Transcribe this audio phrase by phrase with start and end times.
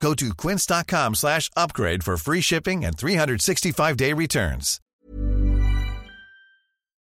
[0.00, 4.80] Go to quince.com slash upgrade for free shipping and 365-day returns.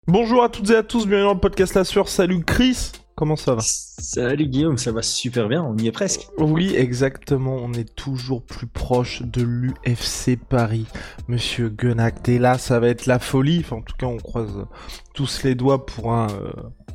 [0.05, 2.09] Bonjour à toutes et à tous, bienvenue dans le podcast La Sueur.
[2.09, 3.61] Salut Chris, comment ça va?
[3.61, 6.27] Salut Guillaume, ça va super bien, on y est presque.
[6.37, 10.85] Oui, exactement, on est toujours plus proche de l'UFC Paris.
[11.29, 13.61] Monsieur Guenac, et là, ça va être la folie.
[13.63, 14.65] Enfin, en tout cas, on croise
[15.13, 16.27] tous les doigts pour un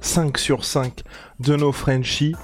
[0.02, 1.02] 5 euh, sur 5
[1.40, 2.34] de nos Frenchies.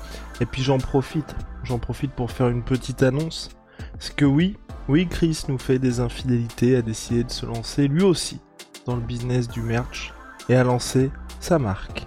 [0.41, 3.51] Et puis j'en profite, j'en profite pour faire une petite annonce.
[3.93, 4.57] Parce que oui,
[4.89, 8.41] oui, Chris nous fait des infidélités, a décidé de se lancer lui aussi
[8.87, 10.13] dans le business du merch
[10.49, 11.11] et a lancé
[11.41, 12.07] sa marque.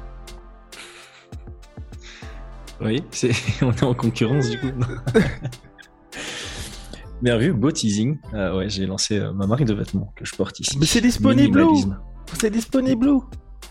[2.81, 3.31] Oui, c'est...
[3.61, 4.67] on est en concurrence du coup.
[7.21, 8.19] Bien vu, beau teasing.
[8.35, 10.77] Euh, ouais, j'ai lancé euh, ma marque de vêtements que je porte ici.
[10.79, 11.93] Mais c'est disponible où?
[12.33, 13.23] C'est disponible où?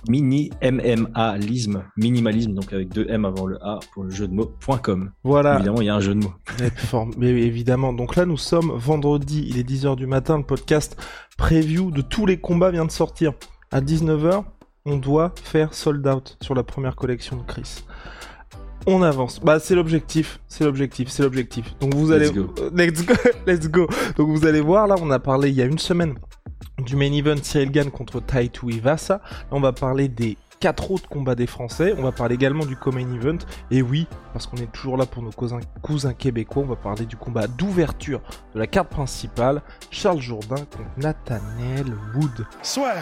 [0.08, 5.10] Mini MMAlisme, minimalisme, donc avec deux M avant le A pour le jeu de mots.com.
[5.24, 5.56] Voilà.
[5.56, 6.34] Évidemment, il y a un jeu de mots.
[7.16, 7.92] Mais évidemment.
[7.92, 10.96] Donc là, nous sommes vendredi, il est 10h du matin, le podcast
[11.36, 13.32] preview de tous les combats vient de sortir.
[13.70, 14.44] À 19h,
[14.84, 17.84] on doit faire sold out sur la première collection de Chris.
[18.86, 19.40] On avance.
[19.40, 21.74] Bah c'est l'objectif, c'est l'objectif, c'est l'objectif.
[21.80, 22.54] Donc vous allez Let's go.
[22.76, 23.14] let's go,
[23.46, 23.88] let's go.
[24.16, 26.14] Donc vous allez voir là, on a parlé il y a une semaine
[26.78, 29.14] du main event Cyril Gann contre Taito Ivasa.
[29.14, 31.94] Là, on va parler des quatre autres combats des Français.
[31.98, 33.38] On va parler également du co-main event.
[33.70, 37.06] Et oui, parce qu'on est toujours là pour nos cousins, cousins québécois, on va parler
[37.06, 38.20] du combat d'ouverture
[38.54, 39.62] de la carte principale.
[39.90, 42.46] Charles Jourdain contre Nathaniel Wood.
[42.62, 42.94] Soit.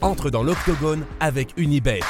[0.00, 2.00] Entre dans l'octogone avec Unibet.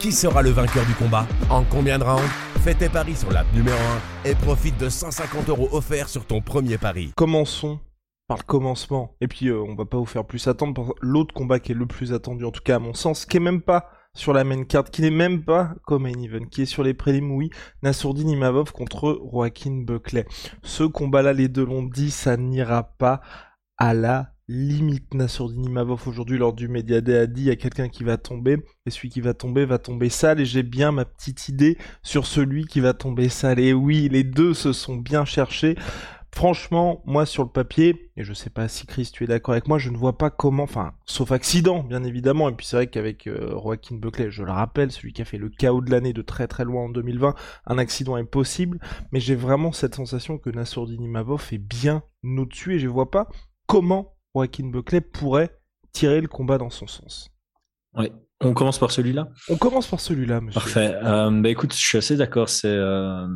[0.00, 2.24] Qui sera le vainqueur du combat En combien de rounds
[2.64, 3.76] Fais tes paris sur l'app numéro
[4.24, 7.12] 1 et profite de 150 euros offerts sur ton premier pari.
[7.16, 7.78] Commençons
[8.26, 9.14] par le commencement.
[9.20, 11.74] Et puis euh, on va pas vous faire plus attendre pour l'autre combat qui est
[11.74, 14.42] le plus attendu, en tout cas à mon sens, qui est même pas sur la
[14.42, 17.50] main card, qui n'est même pas comme main event, qui est sur les prélims, oui,
[17.82, 20.24] Nassourdine Imavov contre Joaquin Buckley.
[20.62, 23.20] Ce combat-là, les deux l'ont dit, ça n'ira pas
[23.76, 25.14] à la limite.
[25.14, 28.16] Nassourdine Imavov aujourd'hui lors du Media Day a dit il y a quelqu'un qui va
[28.16, 31.78] tomber, et celui qui va tomber va tomber sale, et j'ai bien ma petite idée
[32.02, 33.60] sur celui qui va tomber sale.
[33.60, 35.76] Et oui, les deux se sont bien cherchés.
[36.32, 39.66] Franchement, moi sur le papier, et je sais pas si Chris tu es d'accord avec
[39.66, 42.86] moi, je ne vois pas comment, enfin, sauf accident bien évidemment, et puis c'est vrai
[42.86, 46.12] qu'avec euh, Joaquin Buckley, je le rappelle, celui qui a fait le chaos de l'année
[46.12, 47.34] de très très loin en 2020,
[47.66, 48.78] un accident est possible,
[49.10, 53.28] mais j'ai vraiment cette sensation que Nassourdine Imavov est bien au-dessus, et je vois pas
[53.66, 55.58] comment Joaquin Buckley pourrait
[55.92, 57.30] tirer le combat dans son sens.
[57.94, 58.12] Ouais.
[58.42, 59.28] On commence par celui-là?
[59.50, 60.60] On commence par celui-là, monsieur.
[60.60, 60.94] Parfait.
[61.02, 62.48] Euh, bah écoute, je suis assez d'accord.
[62.48, 63.26] C'est euh,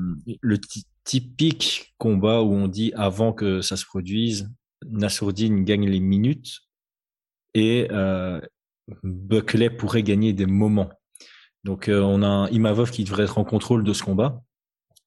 [0.41, 0.59] le
[1.05, 4.50] typique combat où on dit avant que ça se produise,
[4.88, 6.60] Nassourdine gagne les minutes
[7.53, 8.41] et euh,
[9.03, 10.91] Buckley pourrait gagner des moments.
[11.65, 14.43] Donc on a un Imavov qui devrait être en contrôle de ce combat,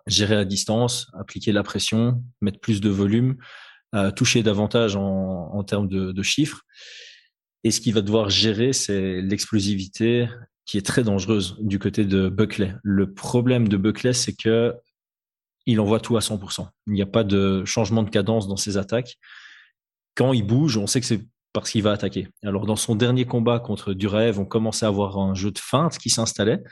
[0.06, 3.38] gérer à distance, appliquer la pression, mettre plus de volume,
[3.96, 6.62] euh, toucher davantage en, termes de, de chiffres.
[7.64, 10.28] Et ce qu'il va devoir gérer, c'est l'explosivité
[10.66, 12.75] qui est très dangereuse du côté de Buckley.
[12.84, 14.75] Le problème de Buckley, c'est que
[15.66, 16.68] il envoie tout à 100%.
[16.88, 19.18] Il n'y a pas de changement de cadence dans ses attaques.
[20.16, 22.28] Quand il bouge, on sait que c'est parce qu'il va attaquer.
[22.44, 25.98] Alors dans son dernier combat contre Duraev, on commençait à avoir un jeu de feinte
[25.98, 26.64] qui s'installait.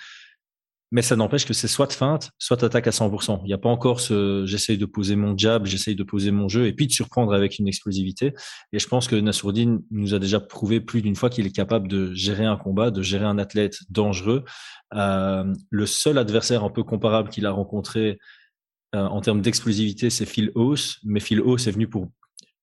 [0.92, 3.42] Mais ça n'empêche que c'est soit feinte, soit attaque à 100%.
[3.44, 6.48] Il n'y a pas encore ce j'essaye de poser mon jab, j'essaye de poser mon
[6.48, 8.34] jeu et puis de surprendre avec une explosivité.
[8.72, 11.88] Et je pense que Nassourdine nous a déjà prouvé plus d'une fois qu'il est capable
[11.88, 14.44] de gérer un combat, de gérer un athlète dangereux.
[14.94, 18.20] Euh, le seul adversaire un peu comparable qu'il a rencontré
[18.96, 21.00] euh, en termes d'explosivité, c'est Phil Hauss.
[21.04, 22.10] Mais Phil Hauss est venu pour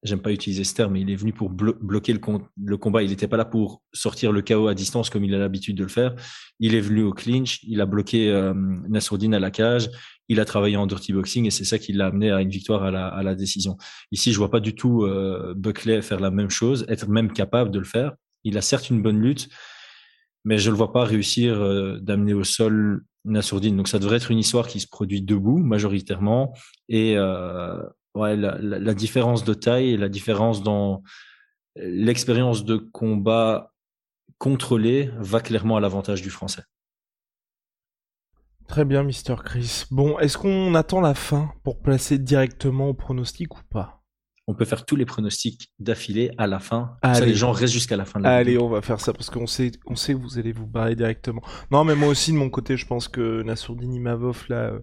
[0.02, 3.02] j'aime pas utiliser ce terme, mais il est venu pour blo bloquer le, combat.
[3.02, 5.84] Il n'était pas là pour sortir le chaos à distance comme il a l'habitude de
[5.84, 6.14] le faire.
[6.58, 9.90] Il est venu au clinch, il a bloqué euh, à la cage,
[10.28, 12.82] il a travaillé en dirty boxing et c'est ça qui l'a amené à une victoire
[12.82, 13.76] à la, à la, décision.
[14.10, 17.70] Ici, je vois pas du tout euh, Buckley faire la même chose, être même capable
[17.70, 18.12] de le faire.
[18.44, 19.48] Il a certes une bonne lutte,
[20.44, 23.76] mais je le vois pas réussir euh, d'amener au sol Nassourdine.
[23.76, 26.54] Donc ça devrait être une histoire qui se produit debout majoritairement
[26.88, 27.80] et euh,
[28.14, 31.02] ouais, la, la, différence de taille et la différence dans
[31.76, 33.72] l'expérience de combat
[34.38, 36.62] contrôlé va clairement à l'avantage du français.
[38.68, 39.84] Très bien, Mister Chris.
[39.90, 44.01] Bon, est-ce qu'on attend la fin pour placer directement au pronostic ou pas?
[44.48, 46.96] On peut faire tous les pronostics d'affilée à la fin.
[47.04, 49.30] Ça, les gens restent jusqu'à la fin de la Allez, on va faire ça parce
[49.30, 51.42] qu'on sait, on sait que vous allez vous barrer directement.
[51.70, 54.80] Non, mais moi aussi de mon côté, je pense que Nassourdine Imavov là, euh,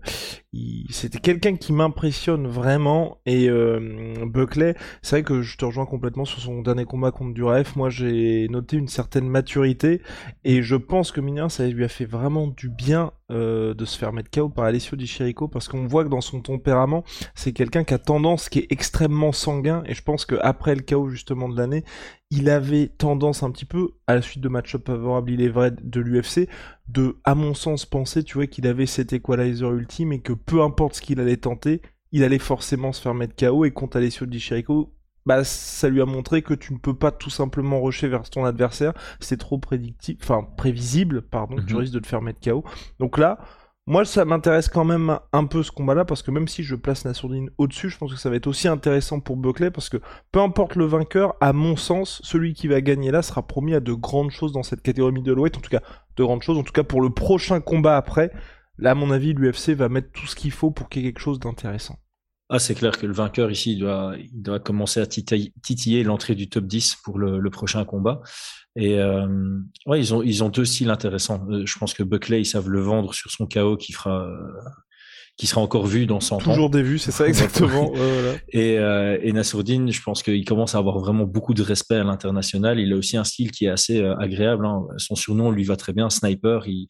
[0.89, 3.19] c'était quelqu'un qui m'impressionne vraiment.
[3.25, 7.33] Et euh, Buckley, c'est vrai que je te rejoins complètement sur son dernier combat contre
[7.33, 7.75] Duraf.
[7.75, 10.01] Moi, j'ai noté une certaine maturité
[10.45, 13.97] et je pense que Mineur, ça lui a fait vraiment du bien euh, de se
[13.97, 17.03] faire mettre KO par Alessio Di Chirico parce qu'on voit que dans son tempérament,
[17.35, 21.09] c'est quelqu'un qui a tendance, qui est extrêmement sanguin et je pense qu'après le KO
[21.09, 21.83] justement de l'année,
[22.31, 25.71] il avait tendance un petit peu, à la suite de match-up favorables, il est vrai,
[25.71, 26.47] de l'UFC,
[26.87, 30.61] de, à mon sens, penser, tu vois, qu'il avait cet equalizer ultime et que peu
[30.61, 31.81] importe ce qu'il allait tenter,
[32.11, 34.93] il allait forcément se faire mettre KO et contre Alessio Di Chirico,
[35.25, 38.45] bah, ça lui a montré que tu ne peux pas tout simplement rusher vers ton
[38.45, 41.79] adversaire, c'est trop prédictible, enfin prévisible, pardon, tu mhm.
[41.79, 42.63] risques de te faire mettre KO.
[42.99, 43.39] Donc là,
[43.85, 47.05] moi ça m'intéresse quand même un peu ce combat-là, parce que même si je place
[47.05, 49.97] Nassourdine au-dessus, je pense que ça va être aussi intéressant pour Buckley, parce que
[50.31, 53.79] peu importe le vainqueur, à mon sens, celui qui va gagner là sera promis à
[53.79, 55.81] de grandes choses dans cette catégorie middleweight, en tout cas
[56.15, 58.31] de grandes choses, en tout cas pour le prochain combat après.
[58.77, 61.11] Là, à mon avis, l'UFC va mettre tout ce qu'il faut pour qu'il y ait
[61.11, 61.97] quelque chose d'intéressant.
[62.49, 66.33] Ah, c'est clair que le vainqueur ici, il doit, il doit commencer à titiller l'entrée
[66.33, 68.21] du top 10 pour le, prochain combat.
[68.75, 69.27] Et euh,
[69.85, 71.45] ouais, ils ont, ils ont deux styles intéressants.
[71.49, 74.27] Euh, je pense que Buckley, ils savent le vendre sur son KO qui fera,
[75.39, 76.39] qui sera encore vu dans 100 ans.
[76.39, 77.93] Toujours des vues, c'est ça exactement.
[78.49, 82.03] Et, euh, et Nassourdine, je pense qu'il commence à avoir vraiment beaucoup de respect à
[82.03, 82.77] l'international.
[82.77, 84.65] Il a aussi un style qui est assez euh, agréable.
[84.65, 84.81] Hein.
[84.97, 86.67] Son surnom lui va très bien, Sniper.
[86.67, 86.87] Il,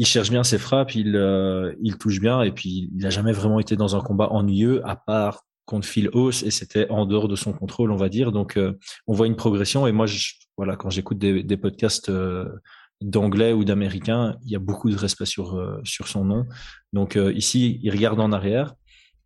[0.00, 3.60] il cherche bien ses frappes, il, euh, touche bien, et puis il n'a jamais vraiment
[3.60, 7.36] été dans un combat ennuyeux, à part contre Phil Hauss, et c'était en dehors de
[7.36, 8.32] son contrôle, on va dire.
[8.32, 10.06] Donc, euh, on voit une progression, et moi,
[10.56, 12.48] voilà, quand j'écoute des, des, podcasts euh,
[13.02, 16.46] d'anglais ou d'américains, il y a beaucoup de respect sur, sur son nom.
[16.94, 18.74] Donc, ici, il regarde en arrière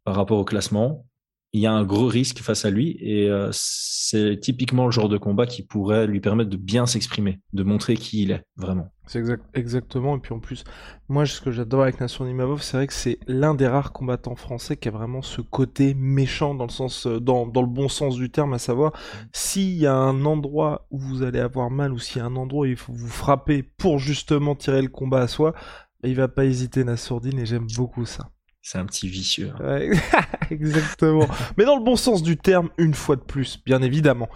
[0.03, 1.07] par rapport au classement,
[1.55, 5.09] il y a un gros risque face à lui et euh, c'est typiquement le genre
[5.09, 8.89] de combat qui pourrait lui permettre de bien s'exprimer, de montrer qui il est vraiment.
[9.07, 10.17] C'est exact, exactement.
[10.17, 10.65] Et puis en plus,
[11.09, 14.35] moi, ce que j'adore avec Nassour Nimavov, c'est vrai que c'est l'un des rares combattants
[14.35, 17.89] français qui a vraiment ce côté méchant dans le sens, euh, dans, dans le bon
[17.89, 18.93] sens du terme, à savoir
[19.33, 22.35] s'il y a un endroit où vous allez avoir mal ou s'il y a un
[22.35, 25.55] endroit où il faut vous frapper pour justement tirer le combat à soi,
[26.03, 28.34] il va pas hésiter Nassourdine et j'aime beaucoup ça.
[28.67, 29.53] C'est un petit vicieux.
[29.61, 29.91] Ouais,
[30.51, 31.29] exactement.
[31.59, 34.31] Mais dans le bon sens du terme, une fois de plus, bien évidemment.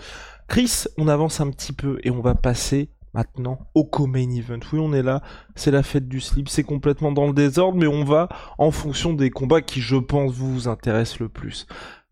[0.48, 4.60] Chris, on avance un petit peu et on va passer maintenant au co-main event.
[4.70, 5.22] Oui, on est là,
[5.54, 8.28] c'est la fête du slip, c'est complètement dans le désordre, mais on va
[8.58, 11.66] en fonction des combats qui, je pense, vous intéressent le plus.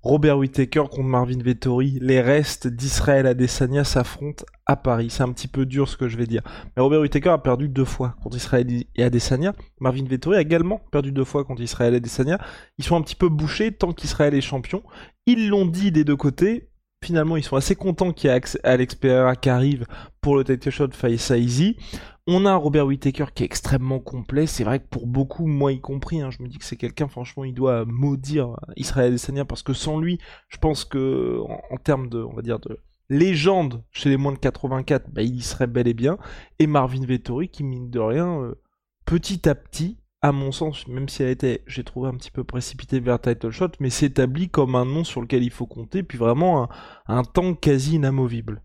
[0.07, 5.09] Robert Whittaker contre Marvin Vettori, les restes d'Israël Adesanya s'affrontent à Paris.
[5.11, 6.43] C'est un petit peu dur ce que je vais dire.
[6.77, 9.53] Mais Robert Whittaker a perdu deux fois contre Israël et Adesanya.
[9.81, 12.39] Marvin Vettori a également perdu deux fois contre Israël et Adesanya.
[12.79, 14.85] Ils sont un petit peu bouchés tant qu'Israël est champion.
[15.27, 16.71] Ils l'ont dit des deux côtés.
[17.05, 19.87] Finalement, ils sont assez contents qu'il y ait Alex Pereira qui arrive
[20.21, 21.79] pour le title shot face à Easy.
[22.29, 24.49] On a Robert Whittaker qui est extrêmement complet.
[24.49, 27.07] C'est vrai que pour beaucoup, moi y compris, hein, je me dis que c'est quelqu'un,
[27.07, 30.19] franchement, il doit maudire Israël Adesanya parce que sans lui,
[30.49, 31.39] je pense que
[31.71, 35.41] en, termes de, va dire, de légende chez les moins de 84, bah, il y
[35.41, 36.19] serait bel et bien.
[36.59, 38.61] Et Marvin Vettori qui, mine de rien, euh,
[39.05, 42.43] petit à petit, à mon sens, même si elle était, j'ai trouvé un petit peu
[42.43, 46.19] précipité vers Title Shot, mais s'établit comme un nom sur lequel il faut compter, puis
[46.19, 46.69] vraiment
[47.07, 48.63] un temps quasi inamovible.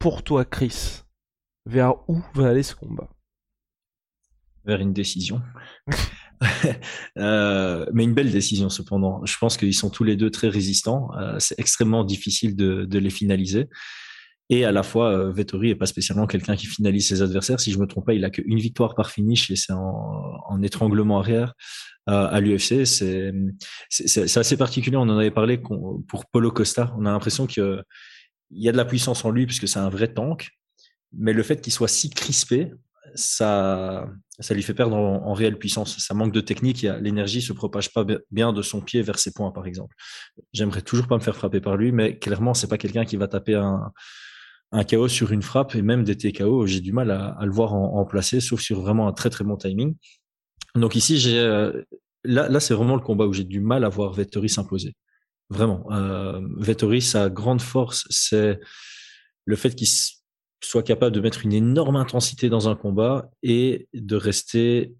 [0.00, 1.04] Pour toi, Chris,
[1.66, 3.08] vers où va aller ce combat?
[4.64, 5.42] Vers une décision.
[7.18, 9.24] euh, mais une belle décision cependant.
[9.24, 11.10] Je pense qu'ils sont tous les deux très résistants.
[11.18, 13.68] Euh, c'est extrêmement difficile de, les finaliser.
[14.48, 17.58] Et à la fois, euh, Vettori est pas spécialement quelqu'un qui finalise ses adversaires.
[17.58, 20.62] Si je me trompe pas, il a qu'une victoire par finish et c'est en, en,
[20.62, 21.54] étranglement arrière
[22.06, 22.84] à l'UFC.
[22.84, 23.32] C'est,
[23.88, 24.96] c'est, assez particulier.
[24.96, 26.94] On en avait parlé pour Polo Costa.
[26.96, 27.82] On a l'impression qu'il
[28.52, 30.52] y a de la puissance en lui puisque c'est un vrai tank
[31.12, 32.72] mais le fait qu'il soit si crispé,
[33.14, 34.08] ça,
[34.38, 35.98] ça lui fait perdre en, réelle puissance.
[35.98, 39.50] Ça manque de technique, l'énergie se propage pas bien de son pied vers ses points,
[39.52, 39.94] par exemple.
[40.52, 43.28] J'aimerais toujours pas me faire frapper par lui, mais clairement, c'est pas quelqu'un qui va
[43.28, 43.92] taper un,
[44.72, 46.66] un KO sur une frappe et même des TKO.
[46.66, 49.56] J'ai du mal à, le voir en, placer, sauf sur vraiment un très très bon
[49.56, 49.96] timing.
[50.74, 51.82] Donc ici, j'ai euh,
[52.24, 54.94] là, là c'est vraiment le combat où j'ai du mal à voir Vettori s'imposer.
[55.48, 58.58] Vraiment, euh, Vettori, sa grande force, c'est
[59.44, 59.88] le fait qu'il
[60.62, 64.94] soit capable de mettre une énorme intensité dans un combat et de rester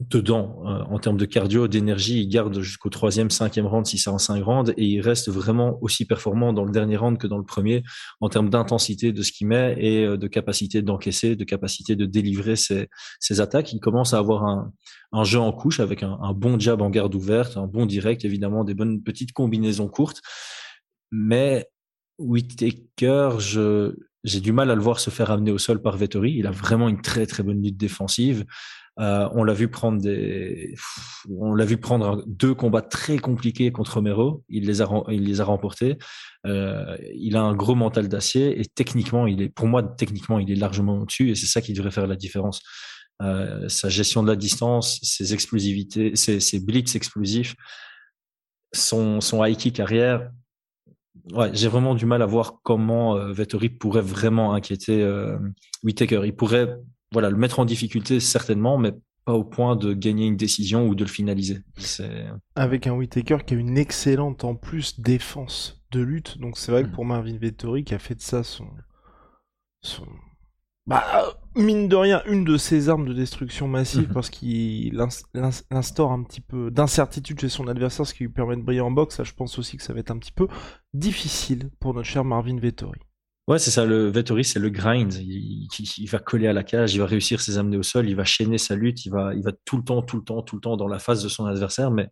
[0.00, 2.22] dedans euh, en termes de cardio, d'énergie.
[2.22, 5.76] Il garde jusqu'au troisième, cinquième round si c'est en cinq rounds et il reste vraiment
[5.82, 7.82] aussi performant dans le dernier round que dans le premier
[8.20, 12.06] en termes d'intensité de ce qu'il met et euh, de capacité d'encaisser, de capacité de
[12.06, 13.72] délivrer ses, ses, attaques.
[13.72, 14.72] Il commence à avoir un,
[15.12, 18.62] un jeu en couche avec un, bon jab en garde ouverte, un bon direct, évidemment
[18.62, 20.20] des bonnes petites combinaisons courtes.
[21.10, 21.68] Mais
[22.18, 26.32] Whittaker, je, j'ai du mal à le voir se faire amener au sol par Vettori.
[26.32, 28.44] Il a vraiment une très très bonne lutte défensive.
[29.00, 30.74] Euh, on l'a vu prendre des,
[31.30, 34.42] on l'a vu prendre deux combats très compliqués contre Romero.
[34.48, 35.98] Il les a, il les a remportés.
[36.46, 40.50] Euh, il a un gros mental d'acier et techniquement, il est, pour moi, techniquement, il
[40.50, 42.60] est largement au-dessus et c'est ça qui devrait faire la différence.
[43.22, 47.54] Euh, sa gestion de la distance, ses explosivités, ses, ses blitz explosifs,
[48.72, 50.28] son, son high kick arrière.
[51.32, 55.38] Ouais, j'ai vraiment du mal à voir comment euh, Vettori pourrait vraiment inquiéter euh,
[55.84, 56.22] Whitaker.
[56.24, 56.78] Il pourrait
[57.12, 58.92] voilà, le mettre en difficulté certainement, mais
[59.24, 61.60] pas au point de gagner une décision ou de le finaliser.
[62.56, 66.82] Avec un Whitaker qui a une excellente en plus défense de lutte, donc c'est vrai
[66.82, 66.92] que mm.
[66.92, 68.66] pour Marvin Vettori qui a fait de ça son,
[69.82, 70.06] son...
[70.86, 74.12] Bah, mine de rien, une de ses armes de destruction massive mm-hmm.
[74.12, 75.06] parce qu'il
[75.70, 78.90] instaure un petit peu d'incertitude chez son adversaire, ce qui lui permet de briller en
[78.90, 79.22] boxe.
[79.22, 80.48] Je pense aussi que ça va être un petit peu
[80.94, 83.00] difficile pour notre cher Marvin Vettori.
[83.48, 83.86] Ouais, c'est ça.
[83.86, 85.14] Le Vettori, c'est le grind.
[85.14, 88.14] Il, il, va coller à la cage, il va réussir ses amener au sol, il
[88.14, 90.56] va chaîner sa lutte, il va, il va tout le temps, tout le temps, tout
[90.56, 91.90] le temps dans la face de son adversaire.
[91.90, 92.10] Mais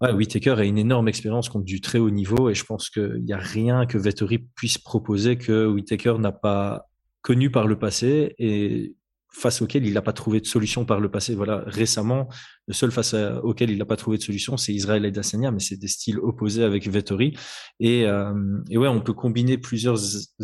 [0.00, 3.22] ouais, Whitaker a une énorme expérience contre du très haut niveau et je pense qu'il
[3.22, 6.89] n'y a rien que Vettori puisse proposer que Whitaker n'a pas
[7.22, 8.94] connu par le passé et
[9.32, 11.34] face auquel il n'a pas trouvé de solution par le passé.
[11.34, 12.28] Voilà, récemment,
[12.66, 15.60] le seul face auquel il n'a pas trouvé de solution, c'est Israël et Dassania, mais
[15.60, 17.36] c'est des styles opposés avec Vettori.
[17.78, 18.34] Et, euh,
[18.70, 20.00] et, ouais, on peut combiner plusieurs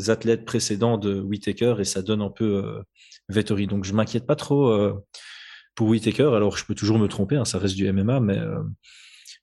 [0.09, 2.83] athlètes précédents de Whitaker et ça donne un peu euh,
[3.29, 3.67] Vettori.
[3.67, 4.95] Donc je m'inquiète pas trop euh,
[5.75, 6.31] pour Whitaker.
[6.35, 8.63] Alors je peux toujours me tromper, hein, ça reste du MMA, mais euh,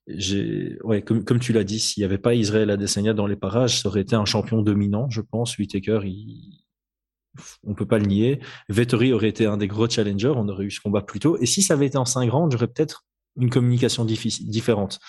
[0.08, 3.82] j'ai, ouais, comme, tu l'as dit, s'il n'y avait pas Israël Adesanya dans les parages,
[3.82, 5.58] ça aurait été un champion dominant, je pense.
[5.58, 6.63] Whitaker, il,
[7.66, 8.40] on peut pas le nier.
[8.70, 11.38] Vettori aurait été un des gros challengers, on aurait eu ce combat plus tôt.
[11.40, 13.06] Et si ça avait été en 5 rounds, j'aurais peut-être
[13.38, 15.00] une communication différente.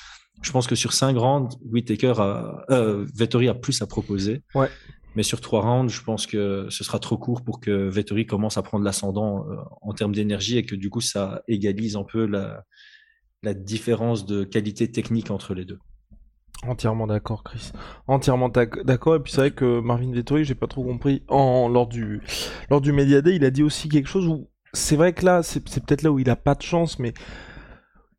[0.43, 4.43] Je pense que sur 5 rounds, Whitaker a, euh, Vettori a plus à proposer.
[4.55, 4.69] Ouais.
[5.15, 8.59] Mais sur 3 rounds, je pense que ce sera trop court pour que Vettori commence
[8.59, 12.27] à prendre l'ascendant euh, en termes d'énergie et que du coup, ça égalise un peu
[12.27, 12.65] la,
[13.43, 15.79] la différence de qualité technique entre les deux.
[16.67, 17.73] Entièrement d'accord, Chris.
[18.07, 19.17] Entièrement d'accord.
[19.17, 21.23] Et puis c'est vrai que Marvin Vettori, j'ai pas trop compris.
[21.29, 22.23] Lors du
[22.71, 25.61] lors Media Day, il a dit aussi quelque chose où c'est vrai que là, c'est
[25.61, 27.13] peut-être là où il a pas de chance, mais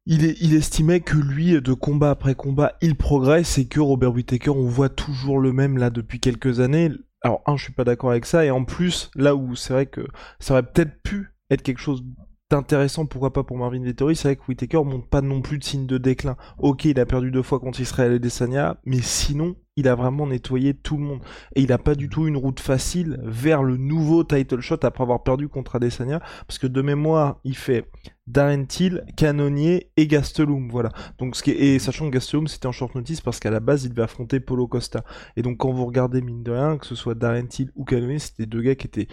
[0.06, 4.68] il estimait que lui, de combat après combat, il progresse et que Robert Whittaker, on
[4.68, 6.92] voit toujours le même là depuis quelques années.
[7.22, 9.88] Alors un, je suis pas d'accord avec ça, et en plus, là où c'est vrai
[9.88, 10.06] que
[10.40, 12.04] ça aurait peut-être pu être quelque chose
[12.52, 15.64] intéressant, pourquoi pas pour Marvin Vettori, c'est vrai que Whitaker montre pas non plus de
[15.64, 16.38] signe de déclin.
[16.60, 20.28] Ok, il a perdu deux fois contre Israël et Desania, mais sinon, il a vraiment
[20.28, 21.22] nettoyé tout le monde.
[21.56, 25.04] Et il a pas du tout une route facile vers le nouveau title shot après
[25.04, 27.90] avoir perdu contre Adesanya, parce que de mémoire, il fait
[28.28, 30.90] Darren Till, Canonier et Gastelum, voilà.
[31.20, 34.02] Donc et sachant que Gastelum c'était en short notice parce qu'à la base il devait
[34.02, 35.04] affronter Polo Costa.
[35.36, 38.18] Et donc quand vous regardez mine de rien, que ce soit Darren Till ou Canonier,
[38.18, 39.08] c'était deux gars qui étaient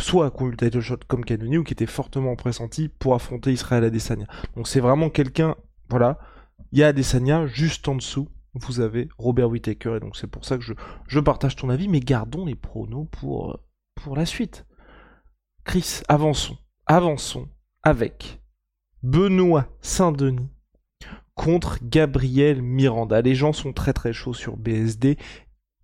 [0.00, 3.52] soit qui ont le title shot comme Canoni ou qui étaient fortement pressentis pour affronter
[3.52, 4.26] Israël Adesanya.
[4.56, 5.56] Donc c'est vraiment quelqu'un,
[5.88, 6.18] voilà,
[6.72, 8.28] il y a Adesanya juste en dessous.
[8.54, 10.74] Vous avez Robert Whittaker et donc c'est pour ça que je,
[11.08, 13.58] je partage ton avis, mais gardons les pronos pour,
[13.96, 14.64] pour la suite.
[15.64, 17.48] Chris, avançons, avançons
[17.82, 18.40] avec
[19.02, 20.48] Benoît Saint-Denis
[21.34, 23.22] contre Gabriel Miranda.
[23.22, 25.18] Les gens sont très très chauds sur BSD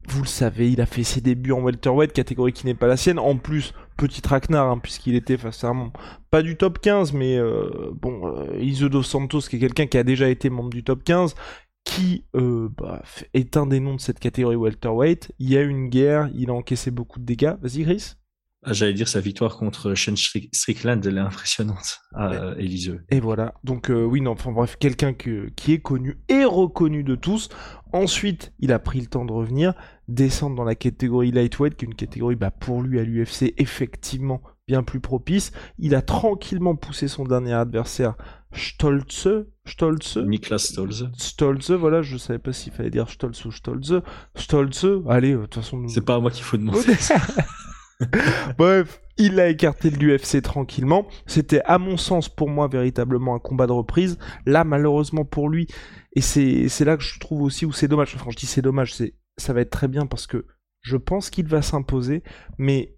[0.09, 2.97] vous le savez, il a fait ses débuts en welterweight, catégorie qui n'est pas la
[2.97, 3.19] sienne.
[3.19, 5.93] En plus, petit traquenard, hein, puisqu'il était face à un
[6.31, 9.99] pas du top 15, mais euh, bon, euh, Iso dos Santos, qui est quelqu'un qui
[9.99, 11.35] a déjà été membre du top 15,
[11.85, 13.03] qui euh, bah,
[13.35, 15.33] est un des noms de cette catégorie welterweight.
[15.39, 17.57] Il y a une guerre, il a encaissé beaucoup de dégâts.
[17.61, 18.15] Vas-y, Chris.
[18.63, 23.01] Ah, j'allais dire sa victoire contre Shane Strickland, elle est impressionnante à euh, Eliseu.
[23.11, 23.55] Et voilà.
[23.65, 27.49] Donc euh, oui, non, enfin bref, quelqu'un qui est connu et reconnu de tous.
[27.93, 29.73] Ensuite, il a pris le temps de revenir,
[30.09, 34.43] descendre dans la catégorie lightweight, qui est une catégorie bah, pour lui à l'UFC effectivement
[34.69, 35.53] bien plus propice.
[35.79, 38.15] Il a tranquillement poussé son dernier adversaire,
[38.53, 40.19] Stolze, Stolze.
[40.19, 41.11] Niklas Stolze.
[41.17, 44.03] Stolze, voilà, je savais pas s'il fallait dire Stolze ou Stolze.
[44.37, 45.89] Stolze, allez, de toute façon.
[45.89, 46.79] C'est pas à moi qu'il faut demander.
[48.59, 51.07] Bref, il a écarté de l'UFC tranquillement.
[51.27, 54.19] C'était, à mon sens, pour moi, véritablement un combat de reprise.
[54.47, 55.67] Là, malheureusement pour lui,
[56.15, 58.15] et c'est, là que je trouve aussi où c'est dommage.
[58.17, 58.95] Enfin, je dis c'est dommage,
[59.37, 60.47] ça va être très bien parce que
[60.81, 62.23] je pense qu'il va s'imposer,
[62.59, 62.97] mais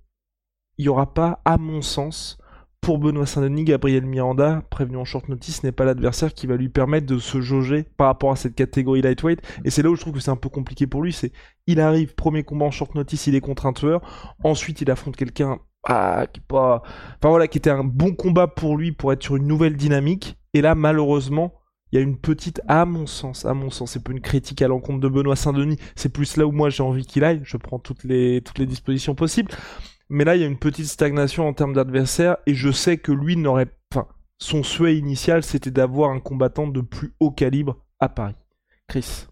[0.79, 2.39] il n'y aura pas, à mon sens,
[2.83, 6.69] pour Benoît Saint-Denis, Gabriel Miranda, prévenu en short notice, n'est pas l'adversaire qui va lui
[6.69, 9.41] permettre de se jauger par rapport à cette catégorie lightweight.
[9.65, 11.13] Et c'est là où je trouve que c'est un peu compliqué pour lui.
[11.13, 11.31] C'est,
[11.69, 14.01] il arrive, premier combat en short notice, il est contre un tueur.
[14.43, 16.83] Ensuite, il affronte quelqu'un, ah, qui pas,
[17.19, 20.37] enfin voilà, qui était un bon combat pour lui pour être sur une nouvelle dynamique.
[20.53, 21.55] Et là, malheureusement,
[21.93, 24.61] il y a une petite, à mon sens, à mon sens, c'est pas une critique
[24.61, 27.59] à l'encontre de Benoît Saint-Denis, c'est plus là où moi j'ai envie qu'il aille, je
[27.59, 29.53] prends toutes les, toutes les dispositions possibles.
[30.13, 33.13] Mais là, il y a une petite stagnation en termes d'adversaire, et je sais que
[33.13, 38.11] lui n'aurait, enfin, son souhait initial, c'était d'avoir un combattant de plus haut calibre à
[38.11, 38.35] Paris.
[38.89, 39.25] Chris.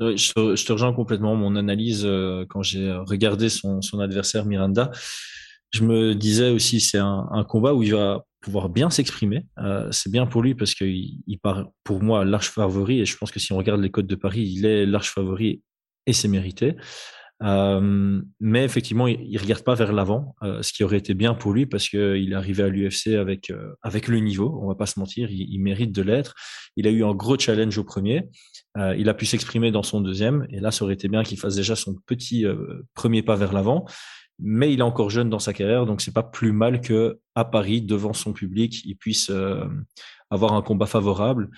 [0.00, 1.36] je, te, rejoins complètement.
[1.36, 4.90] Mon analyse, euh, quand j'ai regardé son, adversaire Miranda,
[5.70, 9.46] je me disais aussi, c'est un, combat où il va pouvoir bien s'exprimer.
[9.58, 13.00] Euh, c'est bien pour lui parce qu'il il part, pour moi, large favori.
[13.00, 15.62] Et je pense que si on regarde les codes de Paris, il est large favori
[16.06, 16.74] et c'est mérité.
[17.42, 21.34] Euh, mais effectivement, il, ne regarde pas vers l'avant, euh, ce qui aurait été bien
[21.34, 24.58] pour lui parce qu'il est arrivé à l'UFC avec euh, avec le niveau.
[24.62, 26.34] On va pas se mentir, il, mérite de l'être.
[26.76, 28.28] Il a eu un gros challenge au premier.
[28.96, 31.56] il a pu s'exprimer dans son deuxième, et là, ça aurait été bien qu'il fasse
[31.56, 32.46] déjà son petit
[32.94, 33.84] premier pas vers l'avant.
[34.38, 37.44] Mais il est encore jeune dans sa carrière, donc c'est pas plus mal que à
[37.44, 39.30] Paris, devant son public, il puisse
[40.30, 41.50] avoir un combat favorable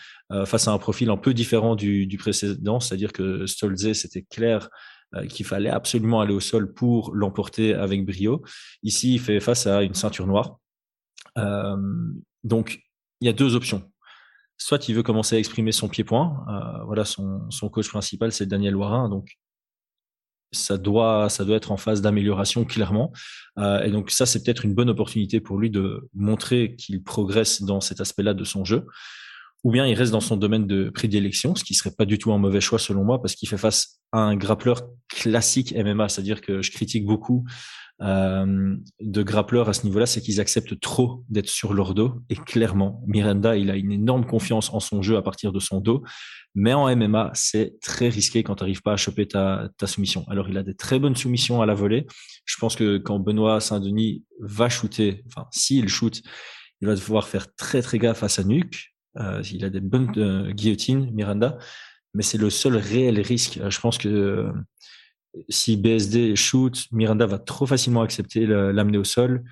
[0.45, 4.69] face à un profil un peu différent du, précédent, c'est-à-dire que Stolze, c'était clair
[5.29, 8.43] qu'il fallait absolument aller au sol pour l'emporter avec brio.
[8.83, 10.59] Ici, il fait face à une ceinture noire.
[11.39, 11.77] Euh,
[12.43, 12.81] donc,
[13.21, 13.91] il y a deux options.
[14.57, 16.45] Soit il veut commencer à exprimer son pied-point.
[16.49, 19.09] Euh, voilà, son, coach principal, c'est Daniel Warin.
[19.09, 19.37] Donc,
[20.53, 23.13] ça doit, ça doit être en phase d'amélioration clairement.
[23.59, 27.63] Euh, et donc ça, c'est peut-être une bonne opportunité pour lui de montrer qu'il progresse
[27.63, 28.87] dans cet aspect-là de son jeu
[29.65, 32.33] ou bien il reste dans son domaine de prédilection, ce qui serait pas du tout
[32.33, 36.43] un mauvais choix selon moi, parce qu'il fait face à un grappleur classique MMA, c'est-à-dire
[36.43, 37.45] que je critique beaucoup
[38.03, 42.21] euh, de grappleurs à ce niveau-là, c'est qu'ils acceptent trop d'être sur leur dos.
[42.29, 45.81] Et clairement, Miranda, il a une énorme confiance en son jeu à partir de son
[45.81, 46.03] dos.
[46.55, 50.25] Mais en MMA, c'est très risqué quand tu n'arrives pas à choper ta, ta soumission.
[50.29, 52.07] Alors, il a des très bonnes soumissions à la volée.
[52.45, 56.21] Je pense que quand Benoît Saint-Denis va shooter, enfin, s'il shoot,
[56.81, 60.13] il va devoir faire très très gaffe à sa nuque, euh, il a des bonnes
[60.17, 61.59] euh, guillotines, Miranda,
[62.15, 63.59] mais c'est le seul réel risque.
[63.59, 64.53] Euh, je pense que
[65.49, 69.43] si BSD shoot, Miranda va trop facilement accepter l'amener au sol.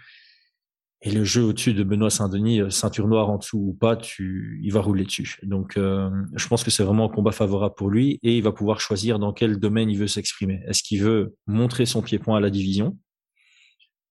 [1.04, 4.72] Et le jeu au-dessus de Benoît Saint-Denis, ceinture noire en dessous ou pas, tu, il
[4.72, 5.40] va rouler dessus.
[5.42, 8.78] Donc, je pense que c'est vraiment un combat favorable pour lui et il va pouvoir
[8.78, 10.60] choisir dans quel domaine il veut s'exprimer.
[10.68, 12.96] Est-ce qu'il veut montrer son pied-point à la division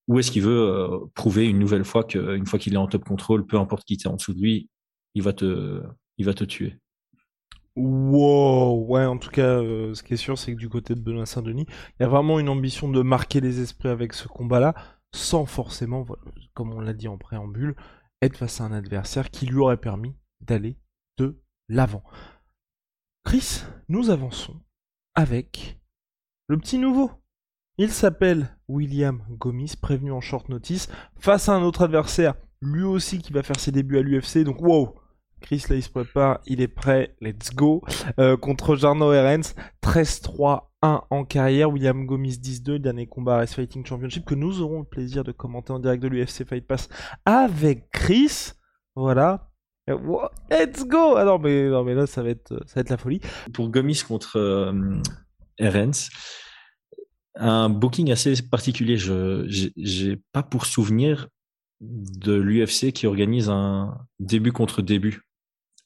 [0.10, 3.46] ou est-ce qu'il veut prouver une nouvelle fois qu'une fois qu'il est en top contrôle,
[3.46, 4.68] peu importe qui est en dessous de lui,
[5.16, 5.84] il va te,
[6.18, 6.78] il va te tuer.
[7.78, 11.00] Wow, ouais, en tout cas, euh, ce qui est sûr, c'est que du côté de
[11.00, 14.74] Benoît Saint-Denis, il y a vraiment une ambition de marquer les esprits avec ce combat-là,
[15.14, 16.06] sans forcément,
[16.54, 17.76] comme on l'a dit en préambule,
[18.22, 20.78] être face à un adversaire qui lui aurait permis d'aller
[21.18, 22.04] de l'avant.
[23.24, 24.60] Chris, nous avançons
[25.16, 25.80] avec
[26.48, 27.12] le petit nouveau.
[27.78, 33.20] Il s'appelle William Gomis, prévenu en short notice, face à un autre adversaire, lui aussi
[33.20, 35.01] qui va faire ses débuts à l'UFC, donc wow,
[35.42, 37.84] Chris là il se prépare, il est prêt, let's go.
[38.20, 44.26] Euh, contre Jarno Herens, 13-3-1 en carrière, William Gomis 10-2, dernier combat Race Fighting Championship
[44.26, 46.90] que nous aurons le plaisir de commenter en direct de l'UFC Fight Pass
[47.26, 48.52] avec Chris.
[48.96, 49.50] Voilà.
[49.90, 49.98] Euh,
[50.50, 52.98] let's go Ah non mais, non, mais là ça va, être, ça va être la
[52.98, 53.20] folie.
[53.54, 55.02] Pour Gomis contre euh,
[57.36, 58.98] un booking assez particulier.
[58.98, 59.46] Je
[59.78, 61.28] j'ai pas pour souvenir
[61.82, 65.22] de l'UFC qui organise un début contre début.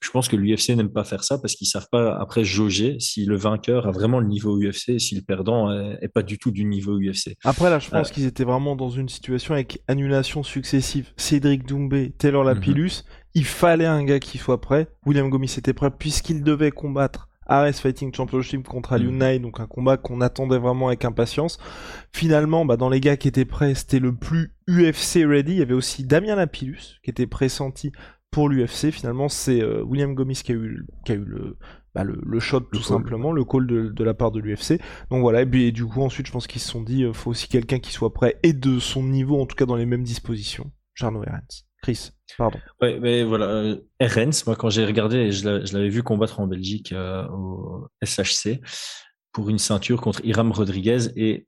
[0.06, 3.26] Je pense que l'UFC n'aime pas faire ça parce qu'ils savent pas après jauger si
[3.26, 6.52] le vainqueur a vraiment le niveau UFC et si le perdant est, pas du tout
[6.52, 7.36] du niveau UFC.
[7.44, 8.14] Après là, je pense euh.
[8.14, 11.10] qu'ils étaient vraiment dans une situation avec annulation successive.
[11.18, 13.14] Cédric Doumbé, Taylor Lapillus, mhm.
[13.34, 14.90] il fallait un gars qui soit prêt.
[15.08, 19.42] William Gomis était prêt puisqu'il devait combattre Ares Fighting Championship contre Alunai, mm.
[19.42, 21.58] donc un combat qu'on attendait vraiment avec impatience.
[22.12, 25.54] Finalement, bah, dans les gars qui étaient prêts, c'était le plus UFC ready.
[25.54, 27.92] Il y avait aussi Damien Lapillus qui était pressenti
[28.36, 28.92] pour l'UFC.
[28.92, 31.56] Finalement, c'est euh, William Gomis qui a eu, qui a eu le,
[31.94, 34.82] bah, le, shot tout simplement, le call de, la part de l'UFC.
[35.10, 37.14] Donc voilà, et, puis, du coup ensuite je pense qu'ils se sont dit, il euh,
[37.14, 39.86] faut aussi quelqu'un qui soit prêt et de son niveau, en tout cas dans les
[39.86, 40.70] mêmes dispositions.
[40.96, 41.64] Jarno Herens.
[41.82, 42.60] Chris, pardon.
[42.82, 43.78] Ouais, mais voilà, euh,
[44.46, 48.60] moi quand j'ai regardé, je l'avais vu combattre en Belgique euh, au SHC
[49.32, 51.48] pour une ceinture contre Iram Rodriguez et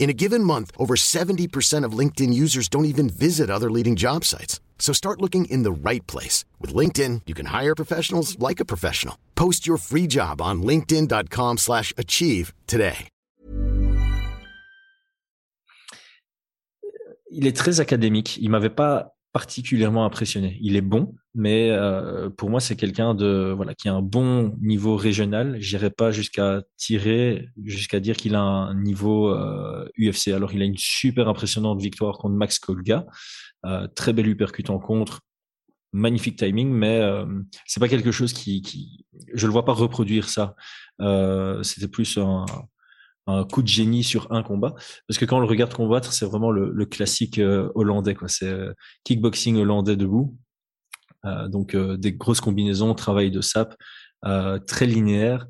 [0.00, 4.24] In a given month, over 70% of LinkedIn users don't even visit other leading job
[4.24, 4.58] sites.
[4.78, 6.46] So start looking in the right place.
[6.58, 9.16] With LinkedIn, you can hire professionals like a professional.
[9.36, 13.08] Post your free job on linkedin.com slash achieve today.
[17.30, 18.38] Il est très académique.
[18.38, 20.58] Il m'avait pas particulièrement impressionné.
[20.62, 24.56] Il est bon, mais euh, pour moi, c'est quelqu'un de voilà qui a un bon
[24.60, 25.56] niveau régional.
[25.60, 30.28] J'irai pas jusqu'à tirer, jusqu'à dire qu'il a un niveau euh, UFC.
[30.28, 33.06] Alors, il a une super impressionnante victoire contre Max Kolga,
[33.66, 35.20] euh, très belle uppercut en contre,
[35.92, 37.26] magnifique timing, mais euh,
[37.66, 40.56] c'est pas quelque chose qui, qui, je le vois pas reproduire ça.
[41.00, 42.44] Euh, C'était plus un
[43.26, 44.74] un coup de génie sur un combat.
[45.06, 48.14] Parce que quand on le regarde combattre, c'est vraiment le, le classique euh, hollandais.
[48.14, 48.28] quoi.
[48.28, 48.72] C'est euh,
[49.04, 50.36] kickboxing hollandais debout.
[51.26, 53.74] Euh, donc euh, des grosses combinaisons, travail de sap,
[54.66, 55.46] très linéaire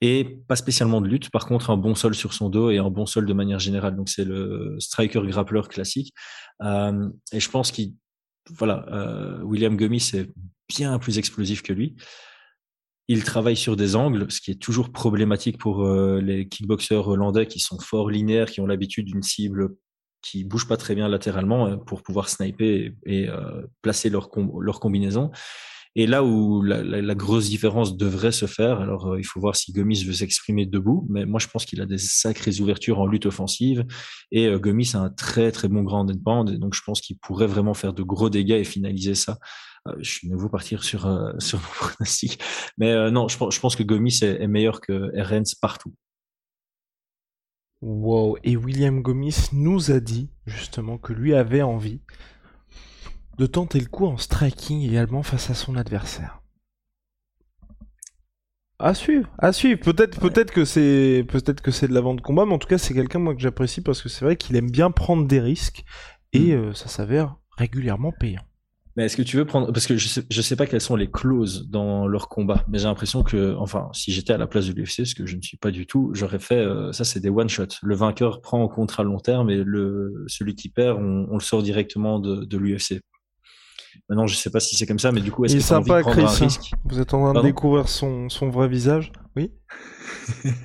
[0.00, 1.30] et pas spécialement de lutte.
[1.30, 3.94] Par contre, un bon sol sur son dos et un bon sol de manière générale.
[3.94, 6.14] Donc c'est le striker grappler classique.
[6.62, 7.94] et je pense qu'il
[8.48, 10.30] voilà, William Gummy c'est
[10.68, 11.96] bien plus explosif que lui.
[13.08, 17.46] Il travaille sur des angles, ce qui est toujours problématique pour euh, les kickboxers hollandais
[17.46, 19.76] qui sont forts linéaires, qui ont l'habitude d'une cible
[20.26, 24.80] qui bouge pas très bien latéralement euh, pour pouvoir sniper et, euh, placer leur, leur
[24.80, 25.30] combinaison.
[25.98, 30.04] Et là où la, grosse différence devrait se faire, alors il faut voir si Gomis
[30.04, 33.82] veut s'exprimer debout, mais moi je pense qu'il a des sacrées ouvertures en lutte offensive
[34.30, 37.46] et euh, Gomis a un très très bon grand et donc je pense qu'il pourrait
[37.46, 39.38] vraiment faire de gros dégâts et finaliser ça.
[39.86, 42.40] Euh, je suis nouveau partir sur, euh, sur mon pronostic.
[42.78, 45.94] Mais euh, non, je, je, pense que Gomis est, est meilleur que Erens partout.
[47.82, 52.00] Wow, et William Gomis nous a dit justement que lui avait envie
[53.36, 56.40] de tenter le coup en striking également face à son adversaire.
[58.78, 59.80] À suivre, à suivre.
[59.80, 60.30] Peut-être, ouais.
[60.30, 62.78] peut-être que c'est, peut-être que c'est de la vente de combat, mais en tout cas,
[62.78, 65.84] c'est quelqu'un moi que j'apprécie parce que c'est vrai qu'il aime bien prendre des risques
[66.32, 66.58] et mm.
[66.58, 68.42] euh, ça s'avère régulièrement payant.
[68.96, 70.96] Mais est-ce que tu veux prendre parce que je sais je sais pas quelles sont
[70.96, 74.66] les clauses dans leur combat, mais j'ai l'impression que enfin si j'étais à la place
[74.66, 77.20] de l'UFC, ce que je ne suis pas du tout, j'aurais fait euh, ça c'est
[77.20, 77.66] des one shot.
[77.82, 81.40] Le vainqueur prend en contrat long terme et le celui qui perd on, on le
[81.40, 83.00] sort directement de, de l'UFC.
[84.08, 86.04] Maintenant je sais pas si c'est comme ça, mais du coup est-ce que sympa, envie
[86.04, 86.70] de prendre Chris, un risque?
[86.86, 87.40] Vous êtes en train Pardon?
[87.40, 89.50] de découvrir son son vrai visage, oui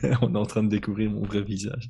[0.22, 1.89] On est en train de découvrir mon vrai visage.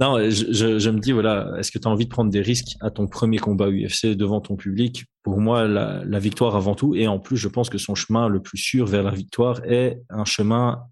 [0.00, 2.74] Non, je, je, me dis, voilà, est-ce que tu as envie de prendre des risques
[2.80, 5.04] à ton premier combat UFC devant ton public?
[5.22, 6.94] Pour moi, la, victoire avant tout.
[6.94, 10.00] Et en plus, je pense que son chemin le plus sûr vers la victoire est
[10.08, 10.84] un chemin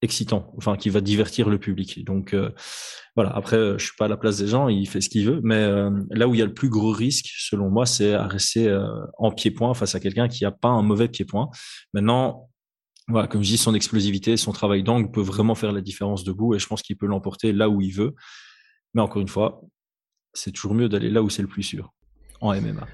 [0.00, 2.04] excitant, enfin, qui va divertir le public.
[2.06, 2.50] Donc, euh,
[3.16, 5.40] voilà, après, je suis pas à la place des gens, il fait ce qu'il veut.
[5.42, 8.26] Mais euh, là où il y a le plus gros risque, selon moi, c'est à
[8.26, 8.86] rester euh,
[9.18, 11.48] en pied-point face à quelqu'un qui a pas un mauvais pied-point.
[11.92, 12.48] Maintenant,
[13.08, 16.54] voilà, comme je dis, son explosivité, son travail d'angle peut vraiment faire la différence debout
[16.54, 18.14] et je pense qu'il peut l'emporter là où il veut.
[18.94, 19.62] Mais encore une fois,
[20.34, 21.92] c'est toujours mieux d'aller là où c'est le plus sûr,
[22.40, 22.86] en MMA.